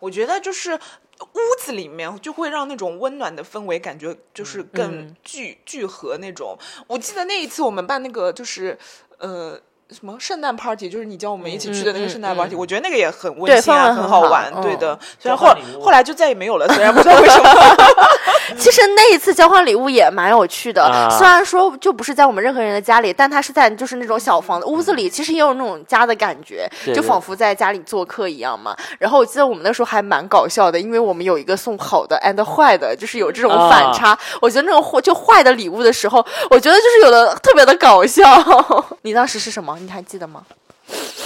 [0.00, 6.58] 我觉得就是屋子里面就会让那种温暖的氛围感觉就是更聚、聚合那种。
[6.88, 8.76] 我记得那一次我们办那个就是
[9.18, 9.60] 呃。
[9.90, 14.52] 什么圣诞 party，就是你叫我们一起去的那个圣诞 party，、我觉得那个也很温馨啊，很很好玩。
[14.54, 17.50] 嗯对的，虽然后后来就再也没有了，虽然不知道为什么。
[18.58, 28.76] 其实那一次交换礼物也蛮有趣的，啊虽然说就不是在我们任何人的家里，但他是在就是那种小房子屋子里，其实也有那种家的感觉，就仿佛在家里做客一样嘛。
[28.98, 34.16] 然后我记得我们那时候还蛮搞笑的，因为我们有一个送好的 and 坏的，就是有这种啊反差。
[34.40, 38.24] 我觉得那种坏就坏的礼物的时候，我觉得就是有的特别的搞笑。
[39.02, 39.76] 你当时是什么？
[39.80, 40.42] 你还记得吗？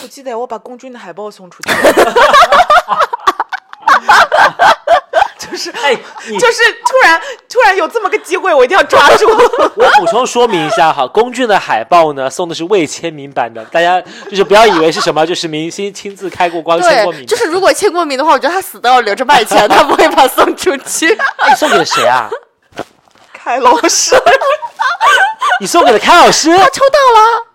[0.03, 1.71] 我记得我把公军的海报送出去，
[5.51, 9.29] 就是哎，就是突然突然有这么个机会，我一定要抓住。
[9.77, 17.27] 我补充说明一下哈，龚俊的海报呢送的是未签名版的，大家就是不要以为是什么，就是明星亲自开过光签过名。
[17.27, 21.13] 就是如果签过名的话，我觉得他死都要留着卖钱，他不会把它送出去。
[21.39, 22.31] 哎你送给了谁啊？
[23.33, 24.15] 开老师，
[25.61, 27.50] 你送给了开老师他抽到了。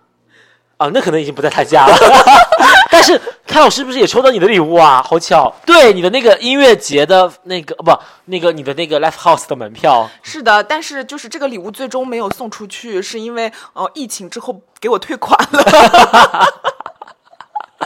[0.76, 0.90] 啊？
[0.92, 1.96] 那可能已经不在他家了。
[2.90, 5.04] 但是开老师不是也抽到你的礼物啊？
[5.06, 10.08] 好巧，对你的那个音乐节的那个不，那个你的那个 live house 的门票。
[10.22, 16.46] 是的，但是就是这个礼物最终没有送出去，是因为呃疫情之后给我退款了。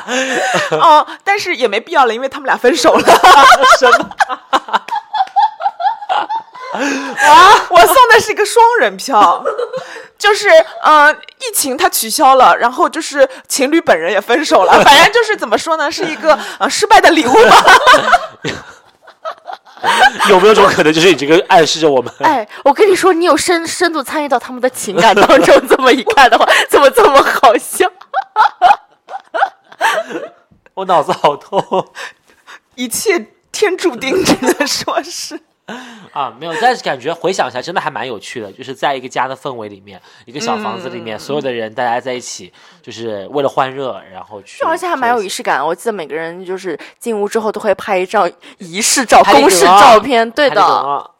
[0.81, 3.03] 哦，但是也没必要了，因为他们俩分手了。
[3.79, 4.11] 什么？
[6.73, 9.43] 啊，我送的是一个双人票，
[10.21, 10.49] 就是
[10.83, 17.65] 呃，疫情它取消了，然后就是情侣本人也分手了，反正就是怎么说呢，是一个呃失败的礼物吧。
[20.29, 22.13] 有没有种可能，就是你这个暗示着我们？
[22.21, 27.91] 哎，我跟你说，你有深深度参与到他们的情感当中，这么一看的话，怎么这么好笑？
[30.75, 31.89] 我脑子好痛。
[32.77, 35.41] 一切天注定，只能说是。
[36.13, 42.53] 啊，没有，但是感觉回想一下，真的还蛮有趣的，就是在一个家的氛围里面，一个小房子里面，所有的人大家在一起，
[42.83, 45.65] 就是为了欢热，然后去，而且还蛮有仪式感。
[45.65, 51.11] 我记得每个人就是进屋之后都会拍一张仪式照、公式照片，对的。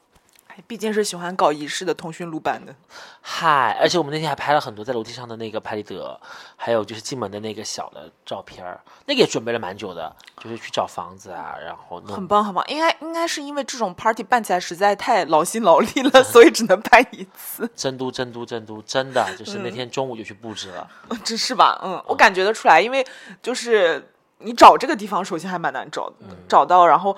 [0.71, 2.73] 啊毕竟是喜欢搞仪式的通讯录版的。
[3.21, 6.19] 嗨，而且我们那天还拍了很多在楼梯上的那个拍立得，
[6.55, 12.65] 还有就是进门的那个小的照片儿，那个也准备了蛮久的，就是去找房子啊，然后弄很棒，很棒。
[12.69, 17.69] 应该应该是因为这种 party 办起来实在太劳心劳力了，所以只能办一次。
[17.75, 20.89] 真都真都真都，真的就是嗯那天中午就去布置了。
[21.25, 21.81] 这是吧？
[21.83, 23.05] 嗯，我感觉得出来，因为
[23.43, 26.15] 就是你找这个地方，首先还蛮难找的，
[26.49, 27.17] 找到，然后。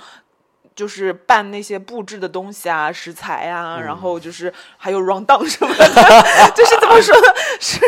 [0.75, 5.85] 就是办那些布置的东西啊，食材啊，然后就是还有 round down 什么的，
[6.57, 7.29] 就是怎么说呢？
[7.61, 7.79] 是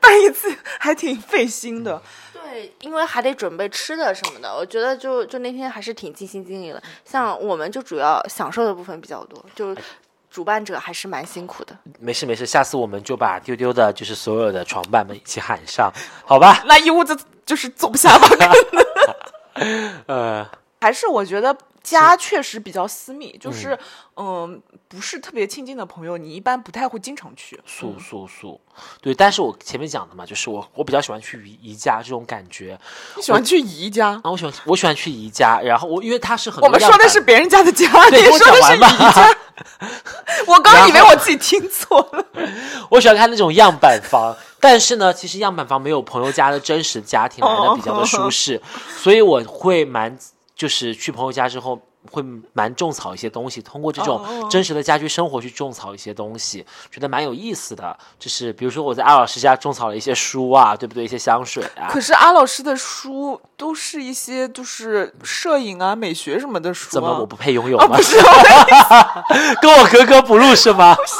[0.00, 2.00] 办一次还挺费心的。
[2.32, 6.82] 对，因为还得准备吃的什么的，我觉得就就那天还是挺尽心尽力的。
[7.04, 9.74] 像我们就主要享受的部分比较多，就
[10.30, 11.76] 主办者还是蛮辛苦的。
[11.98, 15.90] 没事没事，下次我们就把丢丢的，就是所有的床伴们一起喊上，
[16.24, 16.62] 好吧？
[16.66, 17.16] 那一屋子
[17.46, 18.28] 就是坐不下吧？
[20.06, 20.46] 呃，
[20.80, 23.78] 还是我觉得家确实比较私密，就是
[24.16, 27.60] 嗯、不是特别亲近的朋友，你一般不太会经常去。
[27.66, 28.60] 素素素，
[29.00, 29.14] 对。
[29.14, 32.78] 但是我前面讲的嘛，就是我我比较喜欢去宜宜家这种感觉
[33.16, 34.20] 你喜欢去宜家？
[34.24, 39.36] 啊，我喜欢我喜欢去宜家，然后我因为它是很我们说的是别人家的家，你说的是宜家。
[40.48, 42.26] 我刚以为我自己听错了。
[42.90, 48.60] 我喜欢看那种样板房，但是呢，其实样板房没有朋友家的真实家庭来的比较的舒适，
[48.96, 50.16] 所以我会蛮
[50.54, 51.80] 就是去朋友家之后。
[52.14, 57.96] 会蛮种草一些东西，通过这种哦真实的家居生活去种草一些东西，觉得蛮有意思的。
[58.18, 61.04] 就是比如说我在阿老师家种草了一些书啊，对不对？
[61.04, 66.92] 一些香水啊，可是阿老师的书都是一些就是摄影啊、美学什么的书、啊。
[66.92, 67.86] 怎么我不配拥有啊？
[67.88, 67.96] 吗？
[67.96, 68.16] 不是，
[69.60, 70.94] 跟我格格不入是吗？
[70.94, 71.14] 不是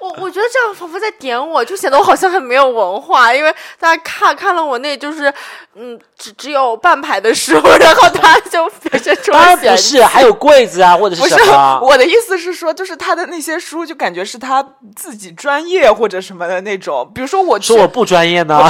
[0.00, 5.32] 我我觉得这样仿佛在点我，就显得我好像很没有文化，因为大家看看了我那就是
[5.74, 9.42] 嗯只只有半排的书， 然后他就表现出当。
[9.42, 11.80] 然不是，还有柜子啊，或者不是什么。
[11.80, 14.62] 我的意思是说，就是他的那些书，就感觉是他
[14.94, 17.10] 自己专业或者什么的那种。
[17.14, 18.60] 比如说我去说，我不专业呢？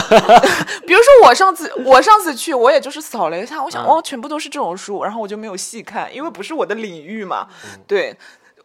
[0.86, 7.46] 比如说我上次我上次去，我也就是扫了一下，我想嗯哦，全部都是这种书，然后我就没有细看，因为不是我的领域嘛。
[7.64, 8.16] 嗯对。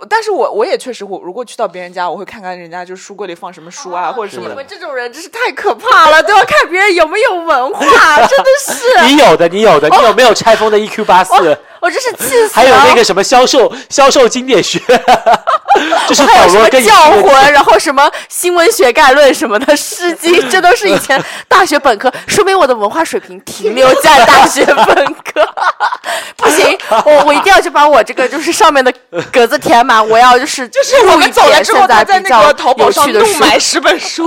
[0.07, 4.49] 但是我我也确实，我如果去到别人家，我会看看人家就是书柜里放什么书啊，或者什么的。
[4.49, 7.81] 你们这种人真是太可怕了，都要看别人有没有文化，
[8.27, 11.33] 真的是， 你有的，你有的，你有没有拆封的 EQ 八四？
[11.81, 12.49] 我真是气死了。
[12.53, 14.79] 还有那个什么销售销售经典学，
[16.07, 25.47] 就是还有什么保罗跟教魂，然后什么新闻学概论什么的，《诗 经》，这都是以前大学本科，说明我的文化水平停留在大学本科。
[26.35, 28.91] 不行，我我一定要去把我这个就是上面的
[29.31, 33.39] 格子填满，我要就是就就是我们走了之后，他在那个淘宝上怒趣的书。
[33.39, 34.25] 买十本书，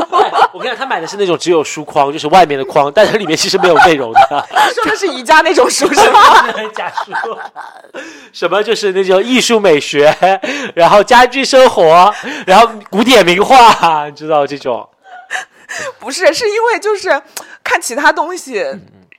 [0.52, 4.20] 我跟你讲，他买的是那种只有书框，就是外面的框，但是里面其实没有内容的。
[4.74, 6.20] 说的是宜家那种书是吗？
[6.74, 7.36] 假书，
[8.32, 10.14] 什么就是那种艺术美学，
[10.74, 12.14] 然后家居生活，
[12.46, 14.88] 然后古典名画， 你知道这种。
[15.98, 17.20] 不是，是因为就是
[17.64, 18.64] 看其他东西。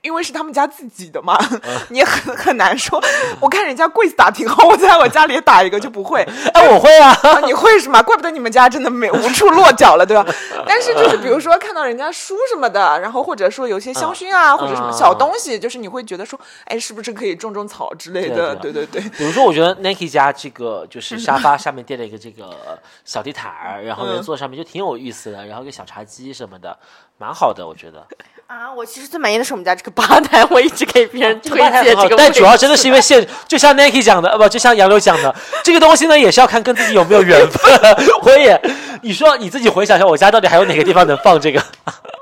[0.04, 1.36] 因为是他们家自己的嘛，
[1.88, 3.02] 你很很难说。
[3.40, 6.22] 我看人家柜子打挺好，我在我家里也打一个就不会。
[6.52, 8.02] 哎，我会啊，啊，你会是吗？
[8.02, 10.24] 怪不得你们家真的没无处落脚了，对吧？
[10.68, 18.54] 但是就是比如说看到人家书什么的，然后或者说有些香薰啊，或者什么小东西，就是你会觉得说，哎，是不是可以种种草之类的？
[18.56, 19.10] 对对对对。
[19.10, 26.76] 比如说，我觉得 Nike 家这个就是 沙发下面垫了一个这个小地毯儿，然后人坐上面就挺有意思的，然后一个小茶几什么的，
[27.16, 28.06] 蛮好的，我觉得。
[28.46, 32.16] 啊，我其实最满意的是我们家这个吧台，我一直给别人 推荐这个。
[32.16, 37.96] 但主要真的是因为现， 就像 Nike 讲的，呃，不，就像杨柳讲的，这个东西呢也是要看跟自己有没有缘分。
[38.22, 38.60] 我也，
[39.02, 41.62] 你说你自己回想一下，我家到底还有哪个地方能放这个？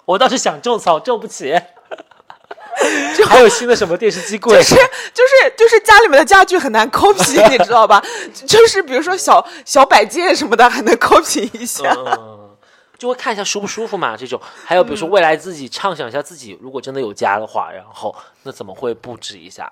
[0.04, 1.58] 我倒是想种草，种不起。
[3.26, 4.56] 还有新的什么电视机柜？
[4.56, 4.74] 就是
[5.14, 8.02] 就是就是家里面的家具很难 copy，你知道吧？
[8.46, 11.84] 就是比如说小小摆件什么的，还能 copy 一下。
[11.96, 12.41] 嗯，
[13.02, 14.16] 就会看一下舒不舒服嘛。
[14.16, 18.14] 这种，还有比如说未来自己畅想一下自己如果真的有家的话，然后
[18.44, 19.70] 那怎么会布置一下？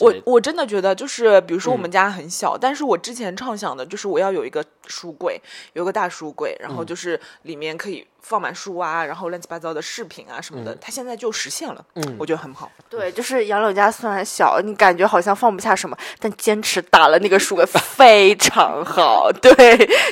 [0.00, 5.40] 我我真的觉得，就是比如说我们家很小，但是我之前畅想的就是我要有一个书柜，
[5.72, 12.70] 有个大书柜，然后就是里面可以放满书啊，然后乱七八糟的饰品啊什么的，它现在就实现了，嗯我觉得很好。
[12.88, 19.30] 对，就是杨柳家虽然小，你感觉好像放不下什么，但坚持打了那个书柜 非常好。
[19.32, 19.54] 对，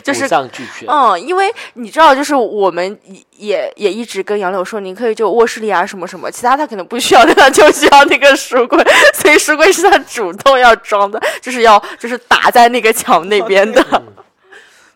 [0.02, 0.88] 就是五脏俱全。
[0.88, 8.82] 嗯，因为你知道，就是我们也也也一直跟杨柳说，你可以就卧室里啊什么什么，其他他可能不需要的， 他就需要那个书柜，
[9.14, 13.84] 所以书柜是他主动要装的，就是要就是打在那个墙那边的。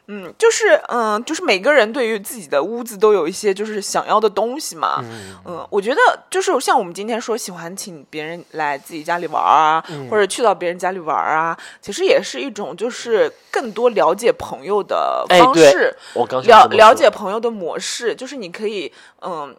[0.09, 5.05] 嗯，就是嗯，就是每个人对于自己的屋子都有一些就是想要的东西嘛。
[5.45, 18.93] 嗯我觉得就是像我们今天说喜欢请别人来自己家里玩儿啊，或者去到别人家里玩啊，其实也是一种就是更多了解朋友的方式，我刚想了了解朋友的模式，就是你可以
[19.23, 19.57] 嗯。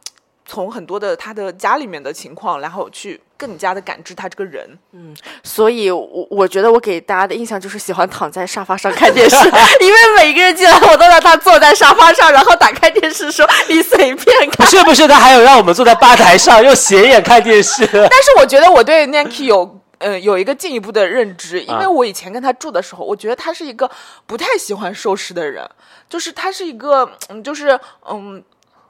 [0.48, 4.66] 从很多的他的家里面的情况，然后去更加的感知他这个人。
[4.94, 9.36] 嗯所以我，我觉得我给大家的印象就是喜欢躺在沙发上看电视，
[9.82, 14.16] 因为每个人进来，我都让他坐在沙发上，然后打开电视说：“你随便
[14.50, 14.66] 不看。
[14.68, 17.86] 是不是，他还有让我们坐在吧台上用斜眼看电视。
[17.92, 23.90] 但是我觉得我对 Nancy 有呃有一个进一步的认知，因为啊我以前跟他住的时候，我觉得他是一个
[24.26, 25.70] 不太喜欢收拾的人，
[26.10, 27.78] 就是他是一个嗯，就是
[28.10, 28.42] 嗯。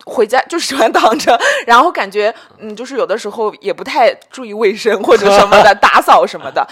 [0.08, 6.66] 回家 就喜欢躺着，然后感觉嗯，就是有的时候也不太注意卫生或者什么的， 打扫什么的，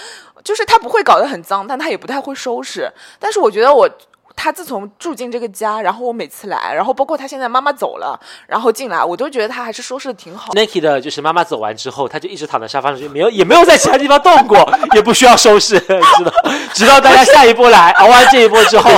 [0.43, 2.91] 就是他不会搞得很脏，但他也不太会收拾。
[3.19, 3.89] 但是我觉得我
[4.35, 10.53] 他自从住进这个家，然后我每次来，然后包括他现在妈妈走了，然后进来，我都觉得他还是收拾的挺好。
[10.53, 16.31] Nike 的就是妈妈走完之后，他就一直躺在沙发上，就没有也没有在其他地方动过， 也不需要收拾，知道？
[16.73, 18.89] 直到大家下一波来，熬完这一波之后，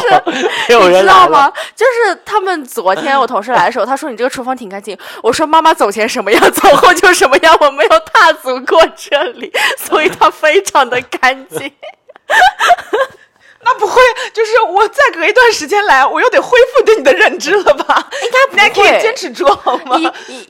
[0.68, 1.52] 没有人知道吗？
[1.76, 4.98] 就是他们昨天我同事来的时候，他说你这个厨房挺干净。
[5.22, 11.72] 我说妈妈走前什么样，走后就什么样，我没有踏足过这里，所以它非常的干净。
[13.68, 14.02] 那不会，
[14.34, 18.08] 就是我再隔一段时间来，我又得恢复对你的认知了吧？
[18.24, 19.98] 应该不会坚持住好吗？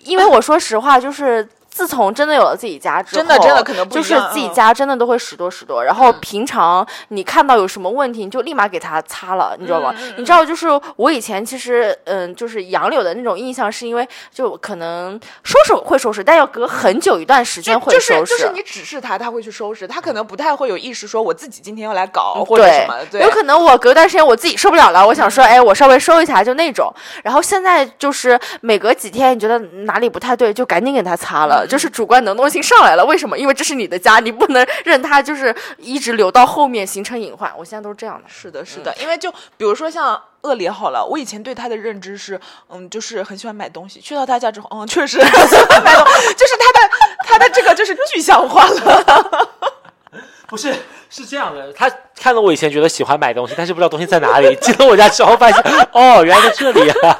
[0.04, 1.48] 因为我说实话，就是
[1.78, 5.80] 自从真的有了自己家之后，真的真的可能不就是自己嗯家真的都会拾掇拾掇。
[5.82, 9.94] 然后平常你看到有什么问题，你就立马给它擦了，你知道吗？
[9.96, 18.32] 嗯你知道，就是我以前其实嗯，就是杨柳的那种印象，是因为就可能收拾会收拾，但要隔很久一段时间会就是收拾。
[18.32, 22.96] 就是你指示他，他会去收拾，他可能不太会有意识说我自己今天要来搞或者什么。
[23.12, 26.92] 对，有可能我隔段时间我自己受不了了，我想说，哎，我稍微收一下，就那种。
[27.24, 33.06] 然后现在就是每隔几天，你觉得哪里不太对，就赶紧给它擦了，就是主观能动性上来了。
[33.06, 33.38] 为什么？
[33.38, 37.52] 因为这是你的家，你不能任它就是一直留到后面形成隐患。
[37.58, 38.24] 我现在都是这样的。
[38.28, 42.40] 是的，是的，因为就比如说像恶劣好了，我以前对他的认知是，
[42.70, 44.00] 嗯，就是很喜欢买东西。
[44.00, 46.90] 去到他家之后，嗯，确实 很喜欢买东西，就是他的
[47.26, 49.50] 他的这个就是具象化了。
[50.48, 50.74] 不是，
[51.10, 54.56] 是这样的，他看了我以前觉得喜欢买东西，但是不知道东西在哪里。
[54.62, 55.62] 进了我家之后发现，
[55.92, 57.20] 哦，原来在这里啊，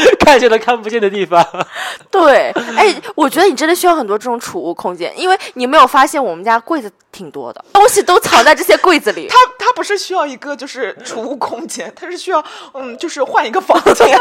[0.18, 1.44] 看见了看不见的地方。
[2.10, 9.28] 对，哎，我觉得你真的需要很多这种储物空间，因为你没有发现我们家柜子挺多的，东西都藏在这些柜子里。
[9.30, 14.18] 他他不是需要一个就是储物空间，他是需要嗯，就是换一个房间。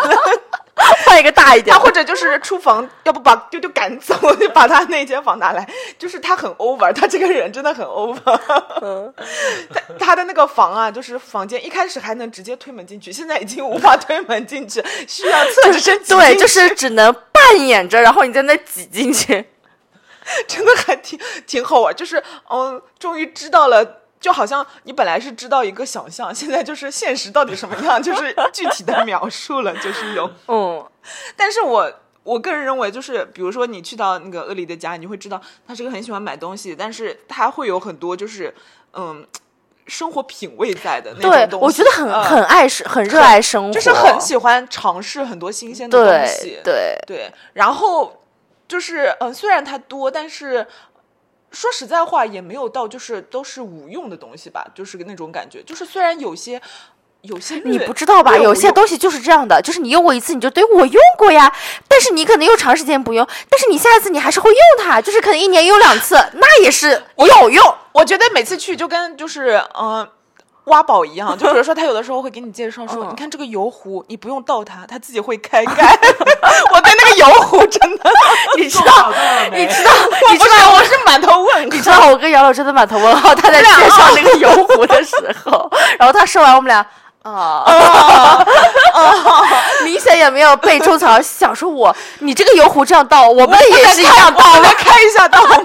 [1.06, 1.76] 换一个大一点。
[1.76, 5.68] 他或者就是厨房，要不把丢丢赶走，就把他那间房拿来。
[5.98, 8.20] 就是他很 over，他这个人真的很 over。
[9.74, 19.46] 他他的那个房啊，就是房间一开始还能直接推门进去，现在已经无法推门进去，需要侧着身挤对，进去就是只能扮演着，然后你在那挤进去。
[20.48, 24.01] 真的还挺挺好玩，就是嗯，终于知道了。
[24.22, 30.32] 就好像你本来是知道一个想象， 现在就是现实到底什么样， 就是具体的描述了，就是有。
[30.48, 30.86] 嗯，
[31.36, 31.92] 但是我
[32.24, 38.54] 我个人认为，就是比如说你去到那个厄里的家，你会知道他是个很喜欢买东西，但是他会有很多就是
[38.94, 39.26] 嗯
[39.88, 41.66] 生活品味在的那种，东西。
[41.66, 46.60] 我觉得很嗯很爱生，很热爱生活，就是很喜欢尝试很多新鲜的东对西。
[46.64, 46.96] 对。
[47.08, 48.22] 对，然后
[48.68, 50.68] 就是嗯，虽然他多，但是。
[51.52, 55.62] 说实在话，也没有到就是都是无用的东西吧，就是那种感觉。
[55.64, 56.62] 就是虽然有些
[57.22, 58.38] 有些你不知道吧？
[58.38, 61.54] 有些东西就是这样的，就是你用过一次，你就对我用过呀。
[61.88, 67.76] 但是你可能又长时间不用，但是你下一次你还是会用它，就是可能一年用两次，那也是有用。
[67.92, 70.10] 我觉得每次去就跟就是嗯、呃
[70.66, 75.98] 挖宝一样，就比如说他有的时候会给你介绍说，嗯你看这个油壶，你不用倒它，它自己会开盖。
[76.74, 78.12] 我对那个油壶真的，
[78.58, 79.12] 你知道，
[79.52, 79.92] 你知道，
[80.32, 81.90] 你知道，我是满头问你知。
[81.90, 86.86] 道我跟杨老师的满头问号，他在介绍那个油壶的时候，然后他说完，我们俩
[87.24, 88.44] 啊，
[89.84, 95.56] 明显也没有被种草，想说我你这个油壶这样倒，我们也是一样倒我们开一下倒吗？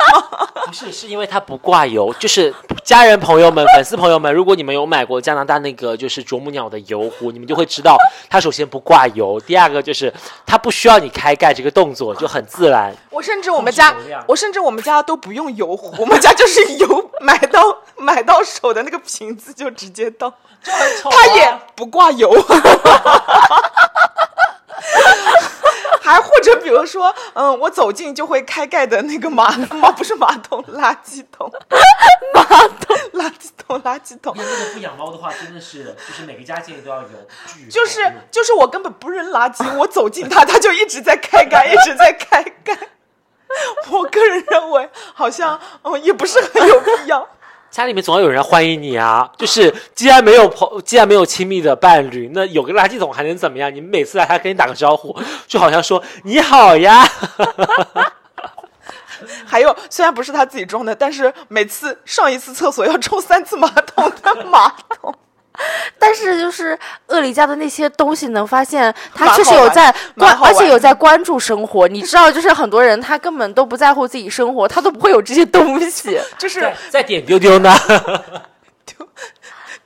[0.67, 2.55] 不是，是因为它不挂油，就是
[2.85, 7.97] 家人朋友们、粉丝朋友们，如果你们有买过加拿大那个就是啄木鸟的油壶，你们就会知道，
[8.29, 10.13] 它首先不挂油，第二个就是
[10.45, 12.95] 它不需要你开盖这个动作，就很自然。
[13.11, 13.95] 我甚至我们家，
[14.27, 17.63] 我甚至我们家都不用油壶，我们家就是油买到
[17.97, 20.31] 买到手的那个瓶子就直接倒，
[20.63, 22.33] 它也不挂油。
[26.03, 31.51] 还或者比如说，嗯，我走近就会开盖的那个马马不是马桶，垃圾桶，
[32.33, 37.09] 马桶， 垃圾桶，垃圾桶，那个不养猫的话，真的是就是每个家建议都要有，
[37.69, 42.79] 就是就是我根本不扔垃圾，我走近它，它就一直在开盖， 一直在开盖。
[43.91, 47.29] 我个人认为，好像嗯也不是很有必要。
[47.77, 49.31] 家里面总要有人欢迎你啊！
[49.37, 53.71] 就是既然没有朋，既然没有亲密的伴侣，那有个垃圾桶还能怎么样？
[53.75, 55.15] 你们每次来，他跟你打个招呼，
[55.47, 57.07] 就好像说你好呀。
[59.45, 65.15] 还有，虽然不是他自己装的，但是每次上一次厕所要冲三次马桶的马桶，
[65.99, 66.79] 但是就是
[67.09, 71.89] 鳄梨家的那些东西，能发现他确实有在关，而且有在关注生活。
[71.89, 76.21] 你知道，就是很多人他根本都不在乎自己生活，他都不会有这些东西。
[76.39, 77.75] 就是再再点丢丢呢？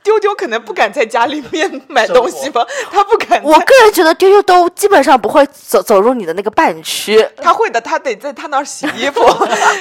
[0.03, 3.39] 丢丢可能不敢在家里面买东西吧，他不敢。
[3.45, 7.23] 我个人觉得丢丢都基本上不会走走入你的那个半区。
[7.37, 9.21] 他会的，他得在他那儿洗衣服。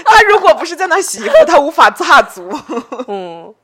[0.05, 2.53] 他如果不是在那儿洗衣服，他无法踏足。
[3.09, 3.55] 嗯，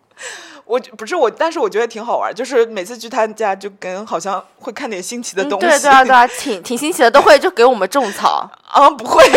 [0.67, 5.67] 我不是我，但是我觉得挺好玩，就是每次去他家就跟好像会看点新奇的嗯东西。
[5.67, 8.51] 对对啊对啊，挺挺新奇的，都会就给我们种草。
[8.69, 9.25] 啊，不会。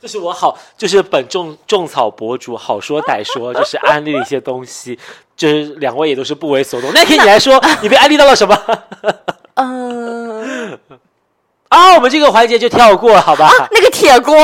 [0.00, 4.98] 就是我好，就是本种种草博主好说歹说，就是安利了一些东西，
[5.36, 6.90] 就是两位也都是不为所动。
[6.94, 8.56] 那天你还说你被安利到了什么？
[9.54, 10.78] 嗯，
[11.68, 13.50] 啊，我们这个环节就跳过，好吧？
[13.72, 14.34] 那个铁锅，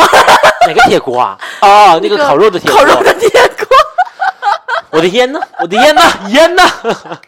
[0.66, 1.38] 哪个铁锅啊？
[1.60, 2.78] 哦，那个烤肉的铁锅。
[2.80, 3.66] 烤肉的铁锅。
[4.92, 5.40] 我的烟呢？
[5.58, 6.02] 我的烟呢？
[6.28, 6.62] 烟呢？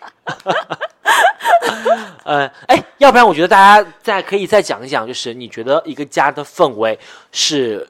[2.25, 6.99] 呃，哎，要不然我觉得大家再可以再讲一讲，就是你觉得一个家的氛围
[7.33, 7.89] 是，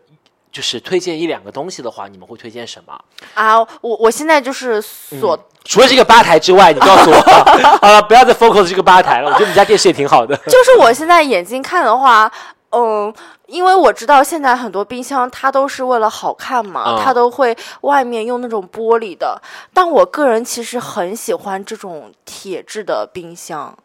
[0.53, 2.99] 就是推荐一两个东西的话，你们会推荐什么？
[3.35, 7.17] 啊，我我现在就是所、除了这个吧台之外，你告诉我，
[7.83, 9.31] 好了，不要再 focus 这个吧台了。
[9.31, 10.37] 我觉得你家电视也挺好的。
[10.47, 12.31] 就是我现在眼睛看的话，
[12.75, 13.15] 嗯，
[13.47, 19.41] 因为我知道现在很多冰箱它都是为了好看嘛，嗯它都会外面用那种玻璃的，
[19.73, 23.77] 但我个人其实很喜欢这种铁质的冰箱。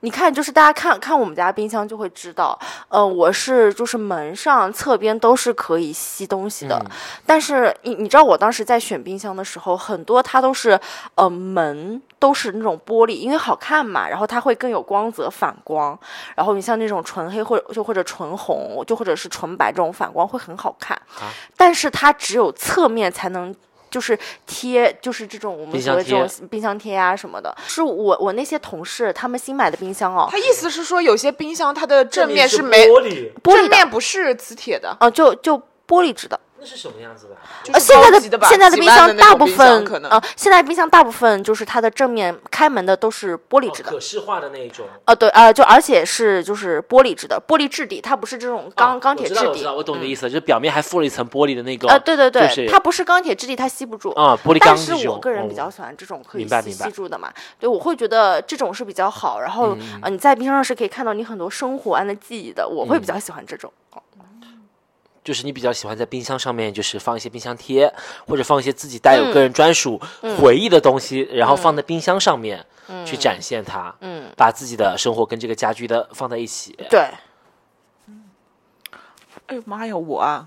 [0.00, 6.84] 你看，就是大家看看我们家冰箱就会知道，嗯、我是就是门上侧边都是可以吸东西的，
[7.24, 10.78] 但是你你知道我当时在选冰箱的时候，很多它都是
[11.14, 15.98] 呃门都是那种玻璃，因为好看嘛，然后它会更有光泽反光，
[16.34, 23.54] 然后你像那种纯黑或者就或者纯红，就或者是纯白这种反光会很好看，啊但是它只有侧面才能。
[23.90, 36.38] 就是贴，就是这种我们所谓这种冰箱贴啊什么的，是我我那些同事他们新买的冰箱哦，他意思是说，有些冰箱它的正面是是没，玻璃，正面不是磁铁的，啊、就就玻璃制的。
[36.66, 37.36] 那是什么样子的？
[37.72, 43.90] 呃，就是现在的现在的冰箱大部分可能呃，现在冰箱大部分就是它的正面开门的都是玻璃质的。
[43.90, 44.84] 可视化的那一种。
[45.04, 49.74] 呃，对，呃，就而且是就是玻璃质的，玻璃质地，它不是这种钢、哦钢铁质地我知道我知道，。
[49.74, 51.86] 我懂你的意思，就是表面还附了一层玻璃的那个。
[51.88, 54.10] 呃，对对对，就是它不是钢铁质地，它吸不住。
[54.10, 59.40] 啊，玻璃钢但是我个人比嗯较喜欢这种可以吸明白明白吸住的嘛，对我会觉得这种是比较好。
[59.40, 63.72] 然后、嗯呃，你在冰箱上是可以看到你很多生活安的记忆的，我会比嗯较喜欢这种。
[65.26, 67.92] 就是你比较喜欢在冰箱上面，就是放一些冰箱贴，
[68.28, 70.00] 或者放一些自己带有嗯个人专属
[70.38, 72.64] 回忆的东西，然后放在冰箱上面、
[73.04, 76.78] 去展现它，嗯，把自己的生活跟这个家居的放在一起。
[76.88, 77.10] 对，
[79.46, 80.46] 哎呦妈呀，我啊，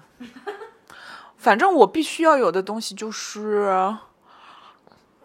[1.38, 3.98] 反正我必须要有的东西就是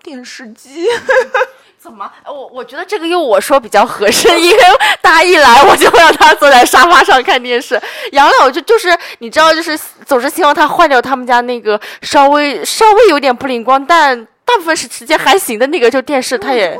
[0.02, 0.86] 电视机。
[1.84, 2.10] 怎么？
[2.24, 4.58] 呃我我觉得这个用我说比较合适，因为
[5.02, 7.78] 大家一来我就会让他坐在沙发上看电视。
[8.12, 16.74] 杨柳就就是你知道，就是总是希望他换掉他们家那个稍微稍微有点不灵光，但大部分是时间还行的那个就电视，他也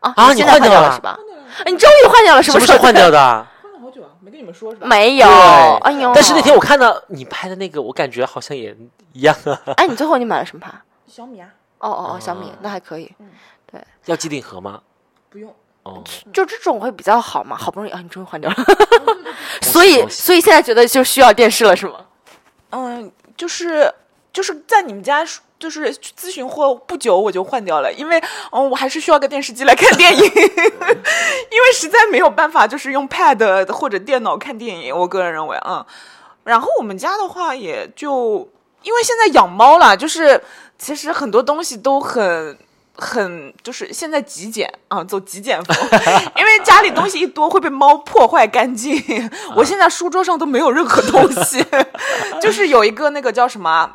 [0.00, 1.16] 啊啊你换换掉了了是吧？
[1.64, 2.42] 哎你终于换掉了？
[2.42, 3.18] 什么时候换掉的？
[3.62, 4.86] 换了好久啊，没跟你们说是吧？
[4.88, 5.28] 没有，
[5.82, 6.12] 哎呦！
[6.12, 8.76] 但是那天我看到你拍的那个，我感觉好像也
[9.12, 9.56] 一样啊。
[9.76, 10.72] 哎，你最后你买了什么牌？
[11.06, 11.48] 小米啊，
[11.78, 13.12] 哦哦哦，小米，那还可以。
[14.06, 14.80] 要机顶盒吗？
[15.30, 15.54] 不用。
[15.84, 16.02] 哦，
[16.34, 18.56] 就这种会比较好嘛，好不容易啊，你终于换掉了，
[19.62, 22.04] 所以所以现在觉得就需要电视了是吗？
[22.70, 23.90] 嗯，就是
[24.30, 25.24] 就是在你们家
[25.58, 34.94] 就是咨询后不久我就换掉了，因为嗯，我还是需要个电视机来看电影， 因为实在没有办法就是用 Pad 或者电脑看电影。
[34.94, 35.82] 我个人认为，嗯，
[36.44, 38.46] 然后我们家的话也就
[38.82, 40.42] 因为现在养猫了，就是
[40.76, 42.58] 其实很多东西都很。
[43.00, 45.76] 很就是现在极简啊，走极简风，
[46.36, 49.00] 因为家里东西一多会被猫破坏干净。
[49.54, 51.64] 我现在书桌上都没有任何东西，
[52.42, 53.88] 就是有一个那个叫什么，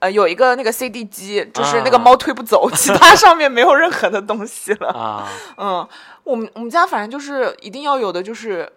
[0.00, 4.88] 呃，有一个那个 CD 机，就是那个猫推不走，其他上面没有任何的东西了。
[4.88, 5.88] 啊，嗯，
[6.24, 8.72] 我们我们家反正就是一定要有的就是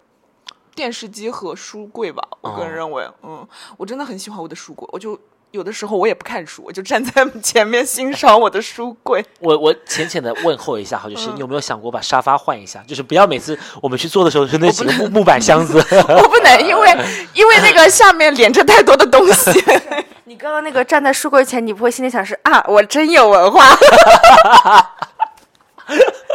[0.76, 2.22] 电视机和书柜吧。
[2.42, 5.20] 我个人认为，嗯，我真的很喜欢我的书柜，我就。
[5.52, 9.24] 有的时候我也不看书，我就站在前面欣赏我的书柜。
[9.40, 12.82] 我我浅浅的问候一下哈，就是你有没有想过把沙发换一下？
[12.88, 15.78] 就是不要每次我们去坐的时候是那几个木木板箱子。
[15.92, 16.98] 我不能，因为
[17.36, 19.52] 因为那个下面连着太多的东西。
[20.24, 23.78] 你刚刚那个站在书柜前，你不会心里想是啊，我真有文化。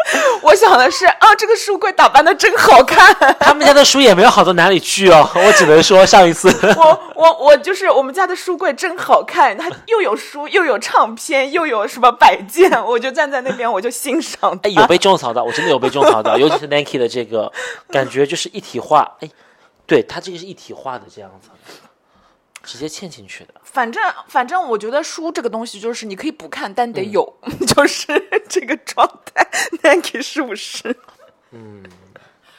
[0.43, 3.15] 我想的是啊，这个书柜打扮的真好看。
[3.41, 6.49] 他们家的书也没有好到哪里去哦， 我只能说上一次。
[6.77, 14.59] 我我我就是我们家的书柜真好看，它又有书，又有唱片，又有什么摆件，我就站在那边，我就欣赏。
[14.63, 17.53] 哎，有被种草到，我真的有被种草到，尤其是 Nike 的这个，
[17.91, 19.17] 感觉就是一体化。
[19.21, 19.29] 哎，
[19.87, 21.49] 对，它这个是一体化的这样子。
[22.67, 28.07] 直接嵌进去的，反正反正我觉得书这个东西就是你可以不看，但得有， 就是
[28.49, 29.49] 这个状态。
[29.83, 30.95] Nike 是不是？
[31.53, 31.85] 嗯，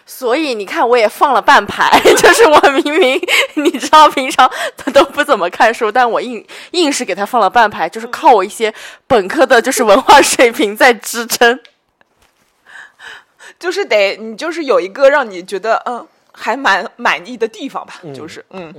[0.06, 3.22] 所以你看，我也放了半排， 就是我明明
[3.56, 8.74] 你知道平常他都不怎么看书，但我硬硬是给他放了半排，就是靠我一些
[9.06, 11.60] 本科的就是文化水平在支撑，
[13.60, 16.08] 就是得你就是有一个让你觉得嗯。
[16.40, 18.72] 还蛮满意的地方吧，就是嗯，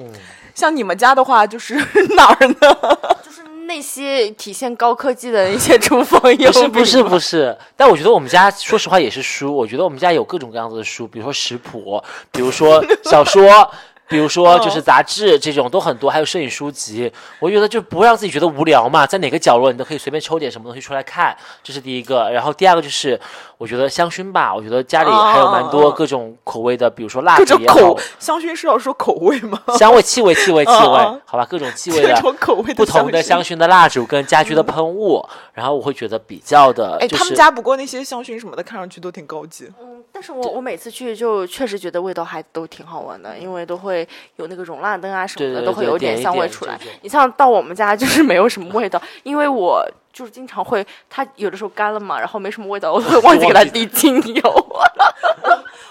[0.59, 1.77] 像你们家的话，就是
[2.19, 2.57] 哪儿呢？
[3.23, 9.55] 就是那些体现高科技的一些厨房用不是不是不是，但我觉得我们家说实话也是书。
[9.55, 12.03] 我觉得我们家有各种各样子的书，比如说食谱，
[12.33, 13.71] 比如说小说。
[14.09, 17.13] 比如说，就是杂志这种都很多，还有摄影书籍。
[17.39, 22.31] 我觉得就不会让自己觉得无聊嘛，在哪个角落你都可以随便抽点什么东西出来看，这是第一个。
[22.31, 23.21] 然后第二个就是，
[23.59, 27.97] 我觉得香薰吧，我觉得家里还有蛮多各种口味的，比如说蜡烛也好。
[28.19, 29.61] 香薰是要说口味吗？
[29.77, 36.97] 香味、气味、气味、气味，好吧，各种气味的、口味不同的香薰的蜡烛跟家居的喷雾，然后我会觉得比较的。
[37.01, 39.71] 哎，他们家不过那些香薰什么的，看上去都挺高级。
[39.81, 43.98] 嗯，但是我我每次去就确实觉得味道还都挺好闻的，因为都会。
[44.37, 46.79] 有那个容蜡灯啊什么的，都会有点香味出来。
[47.03, 54.67] 你像到我们家就是没有什么味道，因为我就是经常会，它有的时候干了嘛，然后没什么味道，我会 忘记给它滴精油。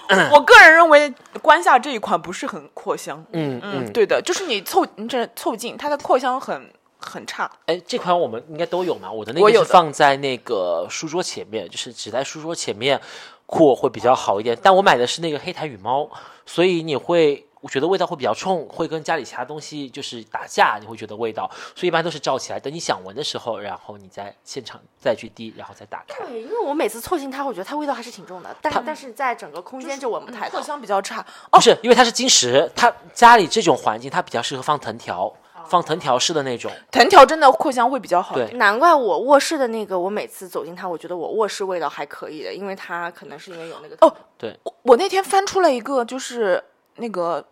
[0.32, 3.22] 我个人认为关下这一款不是很扩香。
[3.32, 7.50] 嗯嗯，对的，就是你凑你这凑近，它的扩香很很差。
[7.66, 9.12] 哎，这款我们应该都有嘛？
[9.12, 12.98] 我的那个是放在那个书桌前面，就是只在书桌前面
[13.44, 14.56] 扩会比较好一点。
[14.62, 16.08] 但我买的是那个黑檀羽猫，
[16.46, 17.44] 所以你会。
[17.60, 26.24] 我觉得味道会比较冲，会跟家里其他东西就是打架，你会觉得味道，所以一般都是罩起来，等你想闻的时候，然后你在现场再去滴，然后再打开。
[26.24, 31.24] 对，因为我每次凑近它，我觉得它味道还是挺重的，但但是在整个空间就闻不太到，扩香比较差。
[31.50, 35.32] 不是，因为它是金石，它家里这种环境它比较适合放藤条，
[35.68, 36.70] 放藤条式的那种。
[36.90, 38.34] 藤条真的扩香会比较好。
[38.34, 46.62] 对，难怪我卧室的那个，我每次走进它，我觉得我卧室味道还可以的，因为它可能是因为有那个哦，对，我那天翻出了一个，就是
[46.98, 47.44] 那个。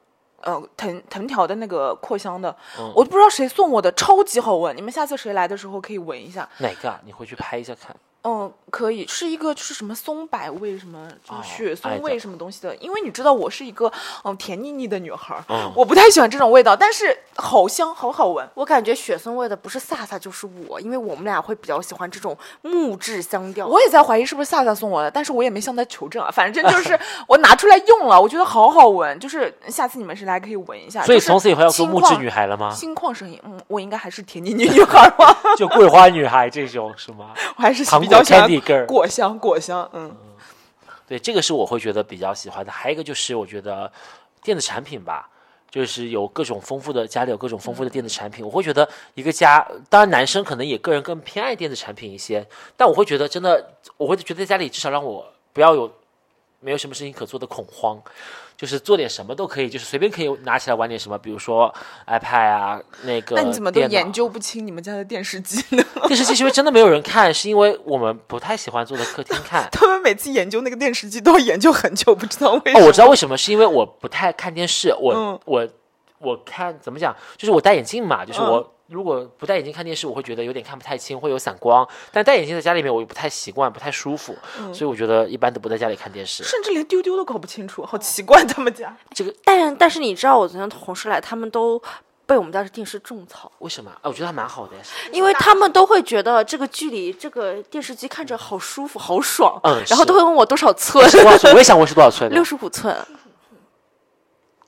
[0.42, 2.54] 呃，藤藤条的那个扩香的，
[2.94, 4.76] 我都不知道谁送我的，超级好闻。
[4.76, 6.46] 你们下次谁来的时候可以闻一下。
[6.58, 6.94] 哪个？
[7.04, 7.96] 你回去拍一下看。
[8.28, 12.74] 嗯，可以，是一个就是什么松柏味，什么就是雪松味，什么东西的。
[12.76, 13.90] 因为你知道我是一个
[14.24, 15.40] 嗯甜腻腻的女孩，
[15.76, 18.44] 我不太喜欢这种味道，但是好香，好好闻。
[18.54, 23.64] 我感觉雪松味的不是萨萨就是我，因为我们俩会比较喜欢这种木质香调。
[23.68, 26.28] 我也在怀疑是不是萨萨送我的，但是我也没向他求证啊。
[26.28, 26.98] 反正就是
[27.28, 29.16] 我拿出来用了，我觉得好好闻。
[29.20, 31.04] 就是下次你们是来可以闻一下。
[31.04, 32.72] 所以从此以后要做木质女孩了吗？
[32.72, 35.32] 心旷神怡，嗯，我应该还是甜腻腻女孩吗？
[35.56, 37.30] 就桂花女孩这种是吗？
[37.56, 38.15] 我还是比较。
[38.86, 40.16] 果香，果香，嗯，
[41.06, 42.70] 对，这个是我会觉得比较喜欢的。
[42.72, 43.90] 还有一个就是，我觉得
[44.42, 45.28] 电子产品吧，
[45.70, 52.46] 就是有各种丰富的家里有各种丰富的电子产品，我会觉得一个家，当然男生可能也个人更偏爱电子产品一些，
[52.76, 55.90] 但我会觉得真的，我会觉得在家里至少让我不要有
[56.60, 58.00] 没有什么事情可做的恐慌。
[58.56, 61.70] 就是做点什么都可以，就是随便可以拿起来玩点什么，比如说
[62.06, 63.36] iPad 啊，那个。
[63.36, 65.84] 那你怎么都研究不清你们家的电视机呢？
[66.08, 69.68] 电视机是因为真的没有人看，是因为我们不太喜欢坐在客厅看。
[69.72, 72.80] 他们每次研究那个电视机都要研究很久，不知道为什么。
[72.80, 75.68] 哦，我知道为什么，是因为我不太看电视，我我
[76.18, 81.86] 我看怎么讲，就是我戴眼镜嘛，就是嗯我如果不戴眼镜看电视，我会觉得有点看不太清，会有散光。
[82.12, 86.44] 但戴眼镜在家里面，我又不太习惯，不太舒服，嗯所以我觉得一般都不在家里看电视。
[86.44, 89.34] 甚至连丢丢都搞不清楚，好奇怪他们家这个。
[89.44, 91.82] 但但是你知道，我昨天同事来，他们都
[92.26, 93.90] 被我们家的电视种草，为什么？
[93.90, 94.72] 啊，我觉得还蛮好的。
[95.10, 101.52] 因为他们都会觉得这个距离这个电视机看着好舒服、好爽，嗯然后都会问我多少寸，多少寸？
[101.52, 102.44] 我也想问是多少寸 六。
[102.44, 102.96] 十五寸。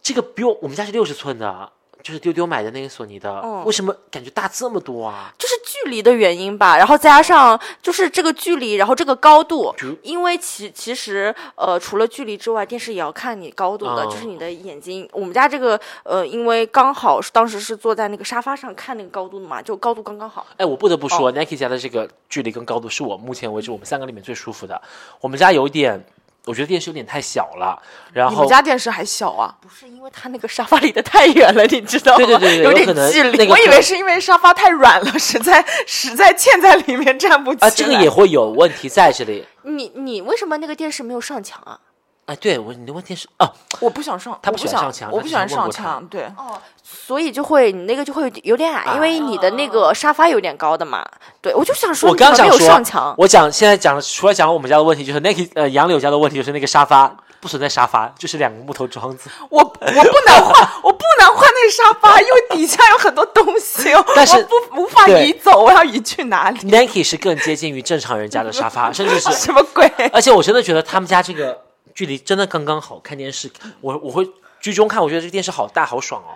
[0.01, 1.71] 这个比我我们家是六十寸的，
[2.03, 3.41] 就是丢丢买的那个索尼的。
[3.45, 5.35] 嗯为什么感觉大这么多啊？
[5.37, 15.09] 就是距离的原因吧，然后再加上就是这个距离，然后这个高度，因为其其实呃，除了距离之外，电视也要看你高度的，哦就是你的眼睛。
[15.13, 20.47] 我们家这个呃，因为刚好是当时是坐在那个沙发上看那个高度的嘛，就高度刚刚好。
[20.57, 24.81] 哎，我不得不哦说、n i k e 家的这个距离跟高度是我目前为止我们三个里面最舒服的。
[25.21, 26.03] 我们家有一点，
[26.45, 27.81] 我觉得电视有点太小了，
[28.13, 29.55] 然你后们家电视还小啊？
[29.61, 32.25] 不是因为它那个沙发离得太远了，你知道吗？
[32.25, 33.37] 对对对对有点距离。
[33.37, 37.67] 那个我以为是因为沙发太软了，实在 实在嵌在里面站不起来。
[37.67, 39.47] 啊，这个也会有问题在这里。
[39.63, 41.79] 你你为什么那个电视没有上墙啊？
[42.25, 43.51] 哎，对我你的问题是啊，
[43.81, 46.07] 我不想上，他不我不想上墙我不喜欢上墙。
[46.09, 46.61] 对，哦，
[46.91, 51.05] 所以就会你那个就会有点矮，因为你的那啊个沙发有点高的嘛。
[51.43, 59.31] 对，我就想说我你怎么没有刚想说上墙，我讲现在讲，除了讲我们家的问题，就是 Nike 呃杨柳家的问题，就是那个沙发不存在沙发，就是两个木头桩子。
[59.51, 69.87] 我我不能换， 我不能换那个沙发，因为底下有很多东西， 但是我不无法移走，我要移去哪里？Nike 是更接近于正常人家的沙发， 甚至是什么鬼？
[70.13, 71.59] 而且我真的觉得他们家这个
[71.95, 73.51] 距离真的刚刚好，看电视
[73.81, 74.29] 我我会
[74.61, 76.35] 居中看，我觉得这个电视好大好爽哦。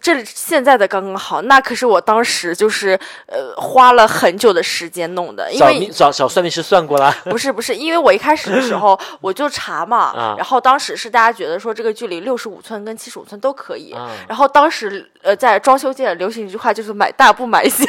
[0.00, 17.84] 这现在的刚刚好，那可是我当时就是呃花了很久的时间弄的，因为命找找算命师算过了，不是不是，因为我一开始的时候 我就查嘛，啊然后当时是大家觉得说这个距离六十五寸跟七十五寸都可以，啊然后当时呃在装修界流行一句话就是买大不买小，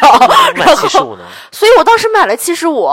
[0.55, 1.23] 买然后七十五呢？
[1.51, 2.89] 所以我当时买了七十五，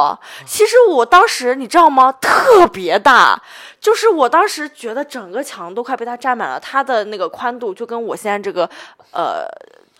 [0.46, 2.12] 七十五当时你知道吗？
[2.20, 3.40] 特别大，
[3.82, 8.64] 就是我当时觉得整个墙都快被它占满了，它的那个宽度就跟我现在这个
[9.10, 9.44] 呃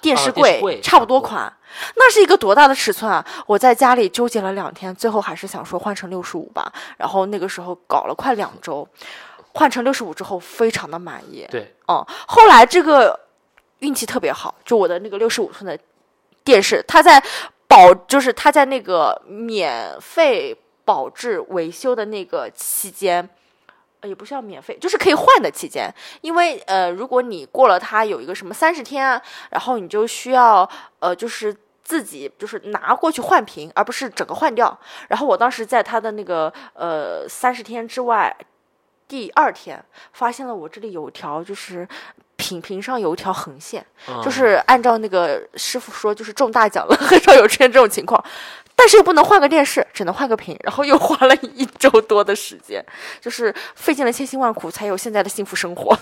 [0.00, 1.52] 电视柜差不多宽。
[1.96, 3.26] 那是一个多大的尺寸啊！
[3.46, 6.72] 我在家里纠结了两天，最后还是想说换成六十五吧。
[6.96, 8.86] 然后那个时候搞了快两周，
[9.54, 11.44] 换成六十五之后非常的满意。
[11.50, 13.18] 对，嗯，后来这个
[13.80, 15.76] 运气特别好，就我的那个六十五寸的
[16.44, 17.20] 电视，它在
[17.66, 23.28] 保，就是它在那个免费保质维修的那个期间。
[24.02, 30.68] 呃也不是要免费，就是可以换的期间，因为呃，如果你过了它有一个什么三十天啊，然后你就需要
[30.98, 34.76] 呃，就是自己就是拿过去换屏，而不是整个换掉。
[35.08, 38.36] 然后我当时在它的那个呃三十天之外，
[39.06, 41.86] 第二天发现了我这里有条就是
[42.36, 48.22] 屏屏上有一条横线，嗯就是按照那个师傅说，就是中大奖了， 很少有出现这种情况。
[48.82, 52.84] 但是又不能换个电视，只能换个屏，然后又花了一周多的时间，
[53.20, 55.96] 就是费尽了千辛万苦才有现在的幸福生活。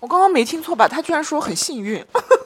[0.00, 0.88] 我刚刚没听错吧？
[0.88, 2.04] 他居然说很幸运，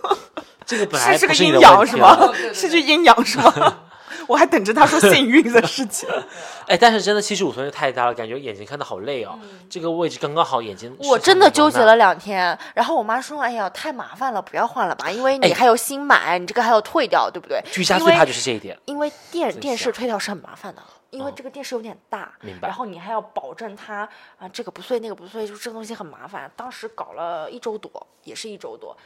[0.66, 2.30] 这个本来是是个阴阳是吗？
[2.52, 3.78] 是句阴阳是吗？
[4.26, 6.08] 我还等着他说幸运的事情。
[6.66, 9.38] 哎，但是真的七十五寸太大了，感觉眼睛看的好累哦。
[9.68, 11.94] 这个位置刚刚好，眼睛我真的纠结了。
[11.96, 18.78] 两天，然后我妈说：“哎呀，太麻烦了，不要换了吧，因为你哎还有新买，你这个还要退掉，对不对？”居家最怕就是这一点。
[18.86, 24.08] 因为电真电视退掉是很麻烦的，因为哦这个电视有点大，明白然后你还要保证它
[24.38, 26.50] 啊这个不碎那个不碎，就这个东西很麻烦。
[26.56, 28.96] 当时搞了一周多，也是一周多。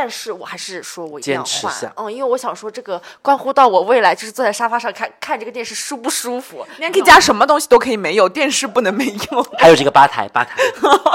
[0.00, 6.64] 但是我还是说我一定要换坚持，嗯，因为我想说这个关乎到我未来，就是坐在沙发上看看这个电视舒不舒服。
[6.80, 10.54] Nancy 家什么东西都可以没有，电视不能没有， 还有这个吧台，吧台，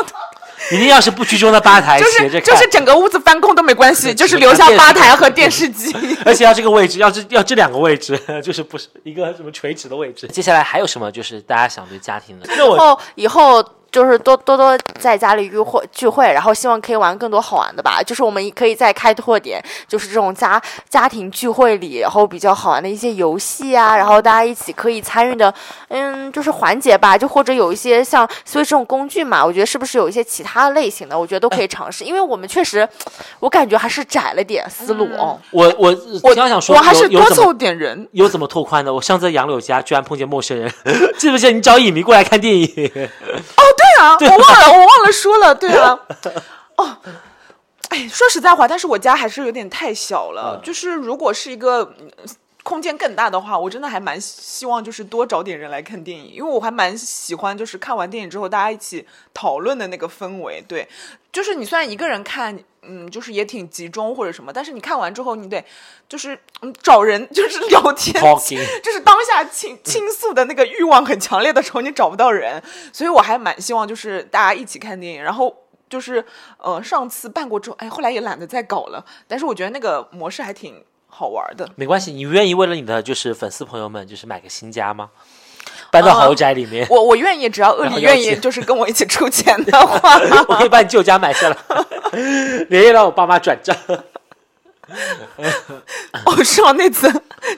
[0.75, 5.95] 一定要是不居中的吧台，就是就是整个屋子翻空都没关系，就是留下吧台和电视机。
[6.25, 10.27] 而且要这个位置，要这要这两个位置，就是不是一个什么垂直的位置。
[10.27, 12.45] 接下来还有什么就是大家想对家庭的？
[12.57, 13.63] 那我然后以后
[13.93, 18.01] 就是多多多在家里约会聚会，然后希望可以玩更多好玩的吧。
[18.03, 20.59] 就是我们可以再开拓点，就是这种家
[20.89, 25.53] 家庭聚会里，然后比较好玩的一些游戏啊，然后大家一起可以参与的，
[25.89, 27.15] 嗯，就是环节吧。
[27.15, 32.03] 就或者有一些像所以这种工具嘛，我觉得是不是有一些其他类型的，我觉得都可以尝试。
[32.03, 32.89] 因为我们确实，
[33.39, 35.39] 我感觉还是窄了点思路哦。
[35.51, 38.07] 我我我刚想说，我还是多凑点人。
[38.13, 38.91] 有怎么拓宽的？
[38.91, 40.73] 我上次在杨柳家居然碰见陌生人，
[41.19, 42.65] 记不记得你找影迷过来看电影？
[42.65, 45.99] 哦对 啊，我忘了，我忘了说了，对啊。
[46.77, 46.97] 哦，
[47.89, 50.59] 哎，说实在话，但是我家还是有点太小了。
[50.59, 52.11] 嗯就是如果是一个嗯
[52.63, 60.63] 空间更大的话，我真的还蛮希望就是多找点人来看电影，因为我还蛮喜欢就是看完电影之后大家一起讨论的那个氛围。
[60.67, 60.87] 对，
[61.31, 65.63] 就是你虽然一个人看，嗯，就是也挺集中或者什么，但是你看完之后，你得
[66.07, 68.13] 就是嗯找人就是聊天
[68.81, 75.55] 就是当下倾倾诉的那个欲望很强烈的时候，你找不到人，所以我还蛮希望就是大家一起看电影，然后。
[75.89, 76.25] 就是，
[76.57, 79.05] 呃，上次办过之后，哎，后来也懒得再搞了。
[79.27, 80.83] 但是我觉得那个模式还挺
[81.13, 81.69] 好玩的。
[81.75, 85.09] 没关系，你愿意为了你的就是粉丝朋友们，就是买个新家吗？
[85.91, 90.19] 搬到豪宅里面，我我愿意，只要鳄然后里愿意，就是跟我一起出钱的话，
[90.49, 91.57] 我可以把你旧家买下来，
[92.69, 93.75] 连夜让我爸妈转账。
[96.25, 97.11] 哦，是啊，那次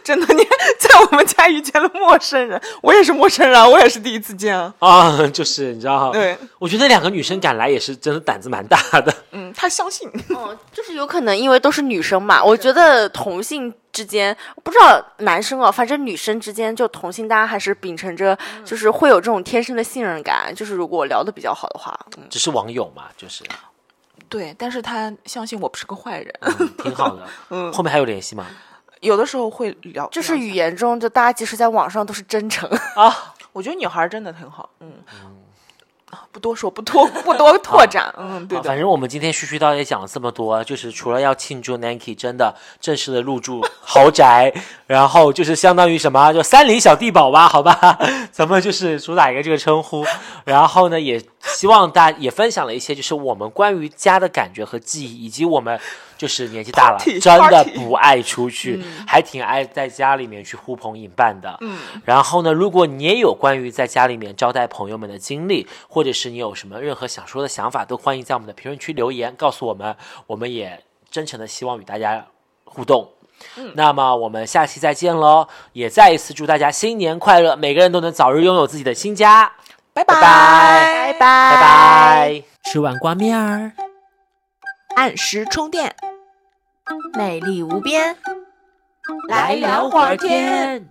[0.04, 0.44] 真的，你
[0.80, 4.74] 在我们家遇见了陌生人，我也是陌生人啊，我也是第一次见啊。
[4.80, 9.14] 啊，就是你知道，对，我觉得两个女生敢来也是真的胆子蛮大的。
[9.32, 23.44] 嗯，她相信，嗯，就是有可能因为都是女生嘛，我觉得同性之间，不知道男生哦，反正女生之间就同性，大家还是秉承着就是会有这种天生的信任感，就是如果聊的比较好的话，嗯，只是网友嘛，就是、
[24.38, 27.26] 对，但是他相信我不是个坏人，嗯、挺好的。
[27.50, 28.46] 嗯，后面还有联系吗？
[29.02, 32.70] 有的时候会聊，就是语言中就大家即使在网上都是真诚。
[32.96, 34.92] 啊， 我觉得女孩真的挺好，嗯。
[35.06, 35.32] 啊
[36.32, 38.62] 不多说，不多不多拓展，嗯，对。
[38.62, 44.54] 反正我们今天絮絮叨叨也讲了这么多，就是除了要庆祝 Nancy 真的正式的入住豪宅，
[44.88, 47.98] 然后就是相当于什么，就三菱小地堡吧，好吧，
[48.32, 50.06] 咱们就是主打一个这个称呼。
[50.44, 55.80] 然后呢，也希望大家也分享了一些，就是我们关于家的感觉和记忆，以及我们
[56.18, 61.58] 就是年纪大了 Party，真的不爱出去，还挺爱在家里面去呼朋引伴的。
[61.62, 69.96] 嗯，然后呢，如果你也有关于在家里面招待朋友们的经历，或者是你有什么任何想说的想法，都欢迎在我们的评论区留言告诉我们，
[70.28, 72.26] 我们也真诚的希望与大家
[72.64, 73.10] 互动。
[73.58, 75.48] 嗯那么我们下期再见喽！
[75.74, 79.52] 也再一次祝大家新年快乐，每个人都能早日拥有自己的新家。
[79.94, 82.44] 拜拜拜拜拜拜！
[82.64, 83.95] 吃碗挂面儿。
[84.96, 85.96] 按时充电。
[87.14, 88.16] 美丽无边，
[89.28, 90.90] 来聊会儿天。